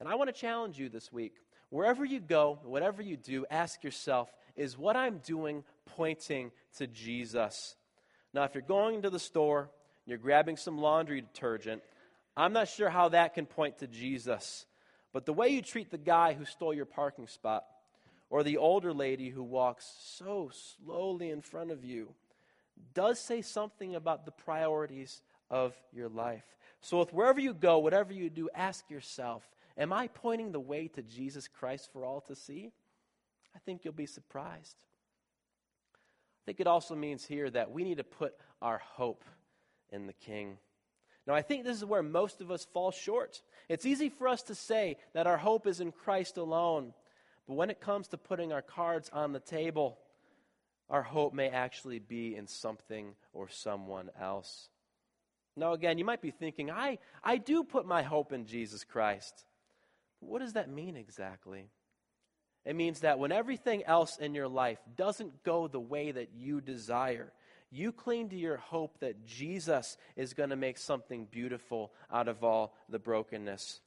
And 0.00 0.08
I 0.08 0.14
want 0.14 0.34
to 0.34 0.40
challenge 0.40 0.78
you 0.78 0.88
this 0.88 1.12
week. 1.12 1.34
Wherever 1.68 2.04
you 2.04 2.18
go, 2.18 2.58
whatever 2.64 3.02
you 3.02 3.16
do, 3.16 3.44
ask 3.50 3.84
yourself 3.84 4.30
is 4.56 4.76
what 4.76 4.96
I'm 4.96 5.18
doing 5.18 5.64
pointing 5.86 6.50
to 6.78 6.86
Jesus? 6.86 7.76
Now, 8.32 8.44
if 8.44 8.54
you're 8.54 8.62
going 8.62 9.02
to 9.02 9.10
the 9.10 9.18
store, 9.18 9.60
and 9.60 9.68
you're 10.06 10.18
grabbing 10.18 10.56
some 10.56 10.78
laundry 10.78 11.20
detergent, 11.20 11.82
I'm 12.36 12.52
not 12.52 12.68
sure 12.68 12.88
how 12.88 13.10
that 13.10 13.34
can 13.34 13.46
point 13.46 13.78
to 13.78 13.86
Jesus. 13.86 14.64
But 15.12 15.26
the 15.26 15.32
way 15.32 15.48
you 15.48 15.62
treat 15.62 15.90
the 15.90 15.98
guy 15.98 16.32
who 16.32 16.44
stole 16.44 16.72
your 16.72 16.86
parking 16.86 17.26
spot, 17.26 17.64
or 18.30 18.42
the 18.42 18.56
older 18.56 18.92
lady 18.92 19.28
who 19.28 19.42
walks 19.42 19.92
so 20.16 20.50
slowly 20.52 21.30
in 21.30 21.42
front 21.42 21.70
of 21.70 21.84
you, 21.84 22.14
does 22.94 23.18
say 23.18 23.42
something 23.42 23.94
about 23.94 24.24
the 24.24 24.30
priorities 24.30 25.22
of 25.50 25.74
your 25.92 26.08
life. 26.08 26.44
So, 26.80 26.98
with 26.98 27.12
wherever 27.12 27.40
you 27.40 27.52
go, 27.52 27.78
whatever 27.78 28.12
you 28.12 28.30
do, 28.30 28.48
ask 28.54 28.88
yourself 28.90 29.48
Am 29.76 29.92
I 29.92 30.08
pointing 30.08 30.52
the 30.52 30.60
way 30.60 30.88
to 30.88 31.02
Jesus 31.02 31.48
Christ 31.48 31.90
for 31.92 32.04
all 32.04 32.20
to 32.22 32.34
see? 32.34 32.72
I 33.54 33.58
think 33.60 33.84
you'll 33.84 33.94
be 33.94 34.06
surprised. 34.06 34.76
I 35.94 36.42
think 36.46 36.60
it 36.60 36.66
also 36.66 36.94
means 36.94 37.24
here 37.24 37.48
that 37.50 37.70
we 37.70 37.84
need 37.84 37.98
to 37.98 38.04
put 38.04 38.34
our 38.60 38.78
hope 38.78 39.24
in 39.90 40.06
the 40.06 40.12
King. 40.12 40.58
Now, 41.26 41.34
I 41.34 41.42
think 41.42 41.64
this 41.64 41.76
is 41.76 41.84
where 41.84 42.02
most 42.02 42.40
of 42.40 42.50
us 42.50 42.66
fall 42.72 42.90
short. 42.90 43.42
It's 43.68 43.86
easy 43.86 44.08
for 44.08 44.26
us 44.26 44.42
to 44.44 44.54
say 44.54 44.96
that 45.12 45.26
our 45.26 45.36
hope 45.36 45.66
is 45.66 45.80
in 45.80 45.92
Christ 45.92 46.36
alone, 46.36 46.92
but 47.46 47.54
when 47.54 47.70
it 47.70 47.80
comes 47.80 48.08
to 48.08 48.18
putting 48.18 48.52
our 48.52 48.62
cards 48.62 49.10
on 49.12 49.32
the 49.32 49.40
table, 49.40 49.98
our 50.90 51.02
hope 51.02 51.32
may 51.32 51.48
actually 51.48 52.00
be 52.00 52.34
in 52.34 52.46
something 52.46 53.14
or 53.32 53.48
someone 53.48 54.10
else. 54.20 54.68
Now, 55.56 55.72
again, 55.72 55.98
you 55.98 56.04
might 56.04 56.20
be 56.20 56.30
thinking, 56.30 56.70
I, 56.70 56.98
I 57.22 57.38
do 57.38 57.64
put 57.64 57.86
my 57.86 58.02
hope 58.02 58.32
in 58.32 58.46
Jesus 58.46 58.84
Christ. 58.84 59.44
What 60.18 60.40
does 60.40 60.54
that 60.54 60.68
mean 60.68 60.96
exactly? 60.96 61.70
It 62.64 62.76
means 62.76 63.00
that 63.00 63.18
when 63.18 63.32
everything 63.32 63.84
else 63.84 64.18
in 64.18 64.34
your 64.34 64.48
life 64.48 64.78
doesn't 64.96 65.44
go 65.44 65.66
the 65.66 65.80
way 65.80 66.12
that 66.12 66.30
you 66.34 66.60
desire, 66.60 67.32
you 67.70 67.92
cling 67.92 68.30
to 68.30 68.36
your 68.36 68.58
hope 68.58 68.98
that 69.00 69.24
Jesus 69.24 69.96
is 70.16 70.34
going 70.34 70.50
to 70.50 70.56
make 70.56 70.76
something 70.76 71.26
beautiful 71.30 71.92
out 72.12 72.28
of 72.28 72.42
all 72.44 72.74
the 72.88 72.98
brokenness. 72.98 73.80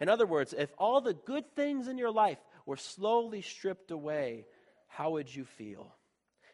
In 0.00 0.08
other 0.08 0.26
words, 0.26 0.54
if 0.56 0.72
all 0.78 1.00
the 1.00 1.14
good 1.14 1.44
things 1.54 1.86
in 1.86 1.98
your 1.98 2.10
life 2.10 2.38
were 2.64 2.76
slowly 2.76 3.42
stripped 3.42 3.90
away, 3.90 4.46
how 4.88 5.12
would 5.12 5.34
you 5.34 5.44
feel? 5.44 5.94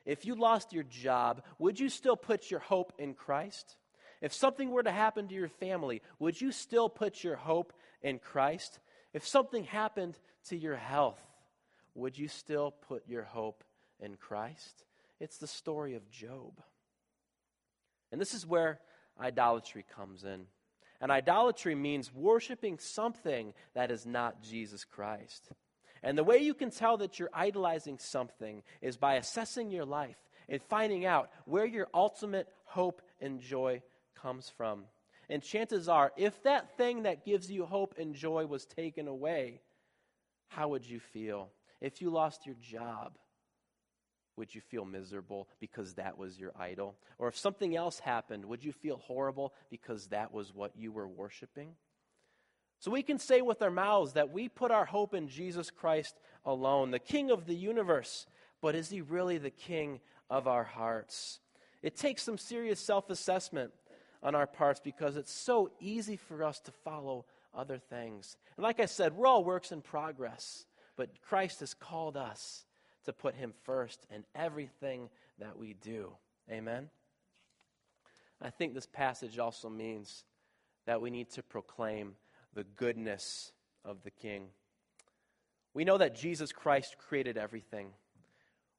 If 0.04 0.24
you 0.24 0.34
lost 0.34 0.72
your 0.72 0.82
job, 0.82 1.42
would 1.58 1.78
you 1.78 1.88
still 1.88 2.16
put 2.16 2.50
your 2.50 2.60
hope 2.60 2.92
in 2.98 3.14
Christ? 3.14 3.76
If 4.20 4.32
something 4.32 4.70
were 4.70 4.82
to 4.82 4.90
happen 4.90 5.28
to 5.28 5.34
your 5.34 5.48
family, 5.48 6.02
would 6.18 6.40
you 6.40 6.52
still 6.52 6.88
put 6.88 7.24
your 7.24 7.36
hope 7.36 7.72
in 8.02 8.18
Christ? 8.18 8.78
If 9.12 9.26
something 9.26 9.64
happened 9.64 10.18
to 10.48 10.56
your 10.56 10.76
health, 10.76 11.20
would 11.94 12.16
you 12.16 12.28
still 12.28 12.70
put 12.88 13.06
your 13.06 13.24
hope 13.24 13.64
in 14.00 14.16
Christ? 14.16 14.84
It's 15.20 15.38
the 15.38 15.46
story 15.46 15.94
of 15.94 16.10
Job. 16.10 16.60
And 18.10 18.20
this 18.20 18.34
is 18.34 18.46
where 18.46 18.80
idolatry 19.20 19.84
comes 19.94 20.24
in. 20.24 20.46
And 21.00 21.10
idolatry 21.10 21.74
means 21.74 22.14
worshiping 22.14 22.78
something 22.78 23.54
that 23.74 23.90
is 23.90 24.06
not 24.06 24.42
Jesus 24.42 24.84
Christ. 24.84 25.50
And 26.02 26.18
the 26.18 26.24
way 26.24 26.38
you 26.38 26.54
can 26.54 26.70
tell 26.70 26.96
that 26.98 27.18
you're 27.18 27.30
idolizing 27.32 27.98
something 27.98 28.62
is 28.80 28.96
by 28.96 29.14
assessing 29.14 29.70
your 29.70 29.84
life 29.84 30.16
and 30.48 30.60
finding 30.62 31.06
out 31.06 31.30
where 31.44 31.64
your 31.64 31.88
ultimate 31.94 32.48
hope 32.64 33.02
and 33.20 33.40
joy 33.40 33.82
comes 34.20 34.50
from. 34.56 34.84
And 35.30 35.42
chances 35.42 35.88
are, 35.88 36.12
if 36.16 36.42
that 36.42 36.76
thing 36.76 37.04
that 37.04 37.24
gives 37.24 37.50
you 37.50 37.64
hope 37.64 37.94
and 37.98 38.14
joy 38.14 38.46
was 38.46 38.66
taken 38.66 39.06
away, 39.06 39.60
how 40.48 40.68
would 40.68 40.84
you 40.84 41.00
feel? 41.00 41.50
If 41.80 42.02
you 42.02 42.10
lost 42.10 42.46
your 42.46 42.56
job, 42.60 43.16
would 44.36 44.54
you 44.54 44.60
feel 44.60 44.84
miserable 44.84 45.48
because 45.60 45.94
that 45.94 46.18
was 46.18 46.38
your 46.38 46.52
idol? 46.58 46.96
Or 47.18 47.28
if 47.28 47.36
something 47.36 47.76
else 47.76 47.98
happened, 47.98 48.44
would 48.46 48.64
you 48.64 48.72
feel 48.72 48.96
horrible 48.96 49.52
because 49.70 50.08
that 50.08 50.32
was 50.32 50.52
what 50.52 50.72
you 50.76 50.90
were 50.90 51.08
worshiping? 51.08 51.74
So 52.82 52.90
we 52.90 53.04
can 53.04 53.20
say 53.20 53.42
with 53.42 53.62
our 53.62 53.70
mouths 53.70 54.14
that 54.14 54.32
we 54.32 54.48
put 54.48 54.72
our 54.72 54.84
hope 54.84 55.14
in 55.14 55.28
Jesus 55.28 55.70
Christ 55.70 56.16
alone, 56.44 56.90
the 56.90 56.98
King 56.98 57.30
of 57.30 57.46
the 57.46 57.54
universe. 57.54 58.26
But 58.60 58.74
is 58.74 58.90
he 58.90 59.00
really 59.00 59.38
the 59.38 59.50
King 59.50 60.00
of 60.28 60.48
our 60.48 60.64
hearts? 60.64 61.38
It 61.80 61.94
takes 61.94 62.24
some 62.24 62.36
serious 62.36 62.80
self 62.80 63.08
assessment 63.08 63.70
on 64.20 64.34
our 64.34 64.48
parts 64.48 64.80
because 64.82 65.16
it's 65.16 65.32
so 65.32 65.70
easy 65.78 66.16
for 66.16 66.42
us 66.42 66.58
to 66.58 66.72
follow 66.72 67.24
other 67.54 67.78
things. 67.78 68.36
And 68.56 68.64
like 68.64 68.80
I 68.80 68.86
said, 68.86 69.12
we're 69.12 69.28
all 69.28 69.44
works 69.44 69.70
in 69.70 69.80
progress, 69.80 70.66
but 70.96 71.22
Christ 71.22 71.60
has 71.60 71.74
called 71.74 72.16
us 72.16 72.64
to 73.04 73.12
put 73.12 73.36
him 73.36 73.54
first 73.62 74.04
in 74.12 74.24
everything 74.34 75.08
that 75.38 75.56
we 75.56 75.74
do. 75.74 76.10
Amen? 76.50 76.90
I 78.40 78.50
think 78.50 78.74
this 78.74 78.88
passage 78.88 79.38
also 79.38 79.68
means 79.68 80.24
that 80.86 81.00
we 81.00 81.10
need 81.10 81.30
to 81.30 81.44
proclaim 81.44 82.16
the 82.54 82.64
goodness 82.64 83.52
of 83.84 84.02
the 84.02 84.10
King. 84.10 84.48
We 85.74 85.84
know 85.84 85.98
that 85.98 86.14
Jesus 86.14 86.52
Christ 86.52 86.96
created 86.98 87.36
everything. 87.36 87.88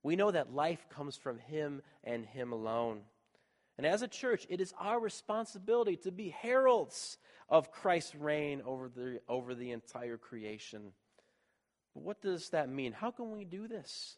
We 0.04 0.16
know 0.16 0.32
that 0.32 0.54
life 0.54 0.88
comes 0.90 1.16
from 1.16 1.40
Him 1.40 1.82
and 2.04 2.26
Him 2.26 2.52
alone. 2.52 3.02
And 3.78 3.88
as 3.88 4.02
a 4.02 4.08
church, 4.08 4.46
it 4.50 4.62
is 4.62 4.74
our 4.80 5.00
responsibility 5.00 5.96
to 5.98 6.12
be 6.12 6.30
heralds 6.30 7.18
of 7.50 7.72
Christ's 7.72 8.16
reign 8.16 8.62
over 8.66 8.90
the, 8.90 9.20
over 9.28 9.56
the 9.56 9.72
entire 9.72 10.18
creation. 10.18 10.94
But 11.94 12.04
what 12.04 12.22
does 12.22 12.50
that 12.50 12.70
mean? 12.70 12.92
How 12.92 13.12
can 13.12 13.32
we 13.32 13.46
do 13.46 13.68
this? 13.68 14.18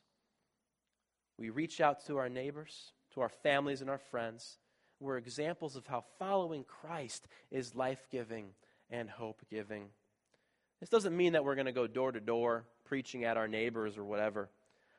We 1.38 1.50
reach 1.50 1.80
out 1.80 2.06
to 2.08 2.18
our 2.18 2.30
neighbors, 2.30 2.92
to 3.14 3.22
our 3.22 3.30
families, 3.30 3.82
and 3.82 3.90
our 3.90 3.98
friends. 3.98 4.58
We're 5.00 5.18
examples 5.18 5.76
of 5.76 5.86
how 5.86 6.04
following 6.20 6.64
Christ 6.64 7.28
is 7.52 7.76
life 7.76 8.08
giving 8.12 8.48
and 8.90 9.10
hope 9.10 9.42
giving. 9.50 9.90
This 10.80 10.90
doesn't 10.90 11.16
mean 11.16 11.34
that 11.34 11.44
we're 11.44 11.56
going 11.56 11.66
to 11.66 11.72
go 11.72 11.88
door 11.88 12.12
to 12.12 12.20
door 12.20 12.66
preaching 12.86 13.24
at 13.24 13.38
our 13.38 13.48
neighbors 13.48 13.98
or 13.98 14.04
whatever, 14.04 14.50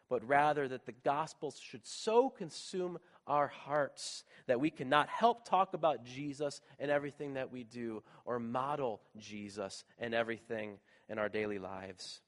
but 0.09 0.27
rather 0.27 0.66
that 0.68 0.87
the 0.87 0.94
gospel 1.05 1.55
should 1.61 1.87
so 1.87 2.31
consume 2.31 2.99
our 3.27 3.49
hearts 3.49 4.25
that 4.46 4.61
we 4.61 4.70
cannot 4.70 5.09
help 5.09 5.44
talk 5.44 5.75
about 5.75 6.05
Jesus 6.05 6.61
in 6.79 6.90
everything 6.90 7.35
that 7.35 7.53
we 7.53 7.64
do 7.64 8.03
or 8.25 8.38
model 8.38 9.01
Jesus 9.18 9.85
in 9.99 10.14
everything 10.14 10.79
in 11.09 11.18
our 11.18 11.29
daily 11.29 11.59
lives. 11.59 12.20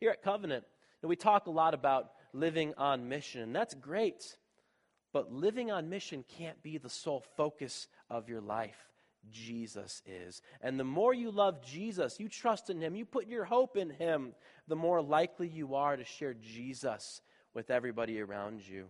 Here 0.00 0.10
at 0.10 0.22
Covenant, 0.22 0.64
we 1.02 1.16
talk 1.16 1.46
a 1.46 1.50
lot 1.50 1.74
about 1.74 2.12
living 2.32 2.74
on 2.76 3.08
mission, 3.08 3.42
and 3.42 3.54
that's 3.54 3.74
great. 3.74 4.36
But 5.12 5.32
living 5.32 5.70
on 5.70 5.88
mission 5.88 6.24
can't 6.36 6.60
be 6.62 6.78
the 6.78 6.90
sole 6.90 7.24
focus 7.36 7.86
of 8.10 8.28
your 8.28 8.40
life. 8.40 8.93
Jesus 9.30 10.02
is. 10.06 10.42
And 10.60 10.78
the 10.78 10.84
more 10.84 11.14
you 11.14 11.30
love 11.30 11.64
Jesus, 11.64 12.18
you 12.18 12.28
trust 12.28 12.70
in 12.70 12.80
Him, 12.80 12.94
you 12.94 13.04
put 13.04 13.26
your 13.26 13.44
hope 13.44 13.76
in 13.76 13.90
Him, 13.90 14.34
the 14.68 14.76
more 14.76 15.02
likely 15.02 15.48
you 15.48 15.74
are 15.74 15.96
to 15.96 16.04
share 16.04 16.34
Jesus 16.34 17.20
with 17.54 17.70
everybody 17.70 18.20
around 18.20 18.66
you. 18.66 18.86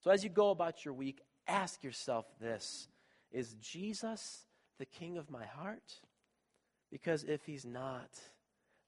So 0.00 0.10
as 0.10 0.22
you 0.22 0.30
go 0.30 0.50
about 0.50 0.84
your 0.84 0.94
week, 0.94 1.20
ask 1.46 1.82
yourself 1.82 2.26
this 2.40 2.88
Is 3.32 3.54
Jesus 3.54 4.44
the 4.78 4.86
King 4.86 5.18
of 5.18 5.30
my 5.30 5.44
heart? 5.44 6.00
Because 6.90 7.24
if 7.24 7.44
He's 7.44 7.64
not, 7.64 8.10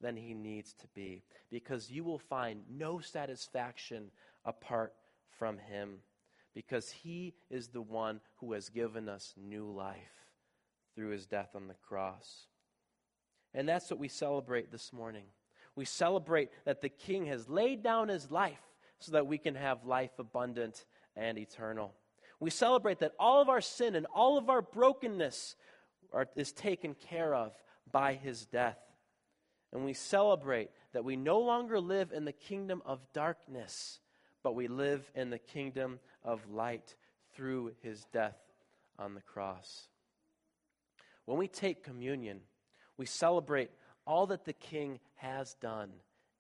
then 0.01 0.17
He 0.17 0.35
needs 0.35 0.73
to 0.75 0.87
be. 0.95 1.23
Because 1.51 1.91
you 1.91 2.05
will 2.05 2.19
find 2.19 2.63
no 2.71 3.01
satisfaction 3.01 4.11
apart 4.45 4.95
from 5.39 5.59
Him 5.59 5.99
because 6.55 6.91
he 6.91 7.35
is 7.51 7.69
the 7.69 7.83
one 7.83 8.21
who 8.37 8.53
has 8.53 8.69
given 8.69 9.09
us 9.09 9.35
new 9.37 9.71
life 9.71 9.97
through 10.95 11.11
his 11.11 11.27
death 11.27 11.51
on 11.55 11.69
the 11.69 11.75
cross. 11.75 12.47
And 13.55 13.69
that's 13.69 13.91
what 13.91 14.01
we 14.01 14.09
celebrate 14.09 14.71
this 14.71 14.93
morning. 14.93 15.25
We 15.77 15.85
celebrate 15.85 16.51
that 16.65 16.81
the 16.81 16.89
king 16.89 17.27
has 17.27 17.49
laid 17.49 17.83
down 17.83 18.09
his 18.09 18.31
life 18.31 18.61
so 18.99 19.13
that 19.13 19.27
we 19.27 19.39
can 19.39 19.55
have 19.55 19.85
life 19.85 20.19
abundant 20.19 20.85
and 21.17 21.39
eternal. 21.39 21.95
We 22.39 22.51
celebrate 22.51 23.01
that 23.01 23.13
all 23.19 23.41
of 23.41 23.49
our 23.49 23.61
sin 23.61 23.95
and 23.95 24.07
all 24.07 24.39
of 24.39 24.49
our 24.51 24.63
brokenness 24.63 25.57
are, 26.13 26.29
is 26.37 26.53
taken 26.53 26.95
care 26.95 27.35
of 27.35 27.53
by 27.91 28.15
his 28.15 28.47
death. 28.47 28.79
And 29.73 29.85
we 29.85 29.93
celebrate 29.93 30.71
that 30.93 31.05
we 31.05 31.17
no 31.17 31.39
longer 31.41 31.81
live 31.81 32.13
in 32.13 32.25
the 32.25 32.33
kingdom 32.33 32.83
of 32.85 33.01
darkness, 33.13 34.01
but 34.43 34.55
we 34.55 34.69
live 34.69 35.11
in 35.15 35.31
the 35.31 35.39
kingdom 35.39 35.99
of 36.25 36.41
light 36.51 36.95
through 37.35 37.73
his 37.83 38.05
death 38.13 38.39
on 38.99 39.15
the 39.15 39.21
cross. 39.21 39.89
When 41.25 41.39
we 41.39 41.49
take 41.49 41.85
communion, 41.85 42.41
we 42.97 43.07
celebrate 43.07 43.71
all 44.07 44.27
that 44.27 44.45
the 44.45 44.53
King 44.53 44.99
has 45.17 45.55
done, 45.55 45.91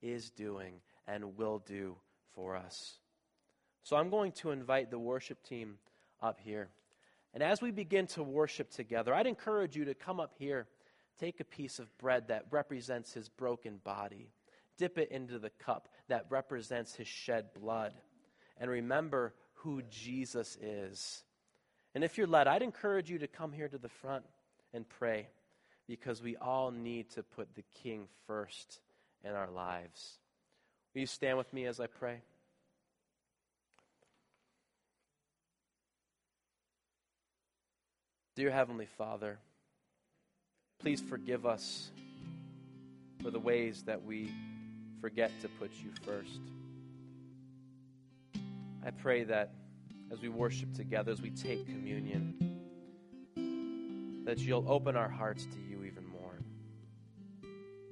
is 0.02 0.30
doing, 0.30 0.74
and 1.06 1.36
will 1.36 1.62
do 1.64 1.96
for 2.34 2.56
us. 2.56 2.98
So 3.82 3.96
I'm 3.96 4.10
going 4.10 4.32
to 4.32 4.50
invite 4.50 4.90
the 4.90 4.98
worship 4.98 5.42
team 5.42 5.76
up 6.20 6.38
here. 6.40 6.68
And 7.32 7.42
as 7.42 7.62
we 7.62 7.70
begin 7.70 8.06
to 8.08 8.22
worship 8.22 8.70
together, 8.70 9.14
I'd 9.14 9.26
encourage 9.26 9.76
you 9.76 9.84
to 9.86 9.94
come 9.94 10.20
up 10.20 10.34
here, 10.38 10.66
take 11.18 11.40
a 11.40 11.44
piece 11.44 11.78
of 11.78 11.96
bread 11.98 12.28
that 12.28 12.46
represents 12.50 13.12
his 13.12 13.28
broken 13.28 13.80
body, 13.84 14.28
dip 14.80 14.96
it 14.96 15.12
into 15.12 15.38
the 15.38 15.50
cup 15.50 15.88
that 16.08 16.24
represents 16.30 16.94
his 16.94 17.06
shed 17.06 17.52
blood, 17.52 17.92
and 18.56 18.70
remember 18.70 19.34
who 19.56 19.82
Jesus 19.90 20.56
is. 20.62 21.22
And 21.94 22.02
if 22.02 22.16
you're 22.16 22.26
led, 22.26 22.48
I'd 22.48 22.62
encourage 22.62 23.10
you 23.10 23.18
to 23.18 23.26
come 23.26 23.52
here 23.52 23.68
to 23.68 23.76
the 23.76 23.90
front 23.90 24.24
and 24.72 24.88
pray 24.88 25.28
because 25.86 26.22
we 26.22 26.34
all 26.36 26.70
need 26.70 27.10
to 27.10 27.22
put 27.22 27.54
the 27.54 27.64
King 27.82 28.08
first 28.26 28.80
in 29.22 29.32
our 29.32 29.50
lives. 29.50 30.18
Will 30.94 31.02
you 31.02 31.06
stand 31.06 31.36
with 31.36 31.52
me 31.52 31.66
as 31.66 31.78
I 31.78 31.86
pray? 31.86 32.22
Dear 38.34 38.50
Heavenly 38.50 38.86
Father, 38.86 39.38
please 40.78 41.02
forgive 41.02 41.44
us 41.44 41.90
for 43.22 43.30
the 43.30 43.40
ways 43.40 43.82
that 43.82 44.02
we 44.02 44.30
forget 45.00 45.30
to 45.40 45.48
put 45.48 45.70
you 45.82 45.90
first. 46.04 46.40
I 48.84 48.90
pray 48.90 49.24
that 49.24 49.52
as 50.10 50.20
we 50.20 50.28
worship 50.28 50.74
together, 50.74 51.12
as 51.12 51.20
we 51.20 51.30
take 51.30 51.66
communion, 51.66 52.34
that 54.24 54.38
you'll 54.38 54.70
open 54.70 54.96
our 54.96 55.08
hearts 55.08 55.46
to 55.46 55.60
you 55.68 55.84
even 55.84 56.06
more. 56.06 56.38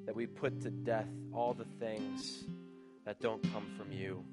That 0.07 0.15
we 0.15 0.27
put 0.27 0.61
to 0.63 0.71
death 0.71 1.09
all 1.33 1.55
the 1.55 1.67
things 1.79 2.45
that 3.05 3.21
don't 3.21 3.43
come 3.53 3.67
from 3.77 3.93
you 3.93 4.25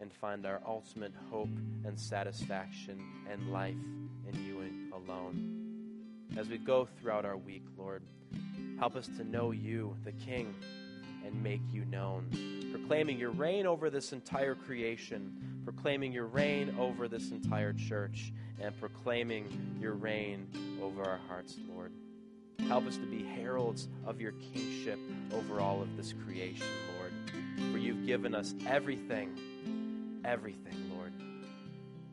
and 0.00 0.12
find 0.12 0.46
our 0.46 0.60
ultimate 0.66 1.12
hope 1.30 1.56
and 1.84 1.98
satisfaction 1.98 3.00
and 3.30 3.52
life 3.52 3.74
in 4.26 4.44
you 4.44 4.54
alone. 4.94 5.62
As 6.36 6.48
we 6.48 6.58
go 6.58 6.88
throughout 7.00 7.24
our 7.24 7.36
week, 7.36 7.64
Lord, 7.76 8.02
help 8.78 8.96
us 8.96 9.06
to 9.18 9.24
know 9.24 9.50
you, 9.50 9.96
the 10.04 10.12
King, 10.12 10.54
and 11.24 11.42
make 11.42 11.62
you 11.72 11.84
known. 11.84 12.28
Proclaiming 12.70 13.18
your 13.18 13.30
reign 13.30 13.66
over 13.66 13.90
this 13.90 14.12
entire 14.12 14.54
creation, 14.54 15.62
proclaiming 15.64 16.12
your 16.12 16.26
reign 16.26 16.74
over 16.78 17.08
this 17.08 17.30
entire 17.30 17.72
church, 17.72 18.32
and 18.60 18.78
proclaiming 18.78 19.78
your 19.80 19.94
reign 19.94 20.48
over 20.82 21.02
our 21.02 21.20
hearts, 21.28 21.56
Lord. 21.68 21.92
Help 22.68 22.86
us 22.86 22.96
to 22.96 23.06
be 23.06 23.24
heralds 23.24 23.88
of 24.06 24.20
your 24.20 24.32
kingship 24.32 24.98
over 25.32 25.60
all 25.60 25.82
of 25.82 25.96
this 25.96 26.14
creation, 26.24 26.66
Lord. 26.98 27.12
For 27.72 27.78
you've 27.78 28.06
given 28.06 28.34
us 28.34 28.54
everything, 28.66 30.20
everything, 30.24 30.90
Lord. 30.94 31.12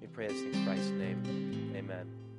We 0.01 0.07
pray 0.07 0.27
this 0.27 0.41
in 0.41 0.65
Christ's 0.65 0.89
name. 0.91 1.73
Amen. 1.75 2.30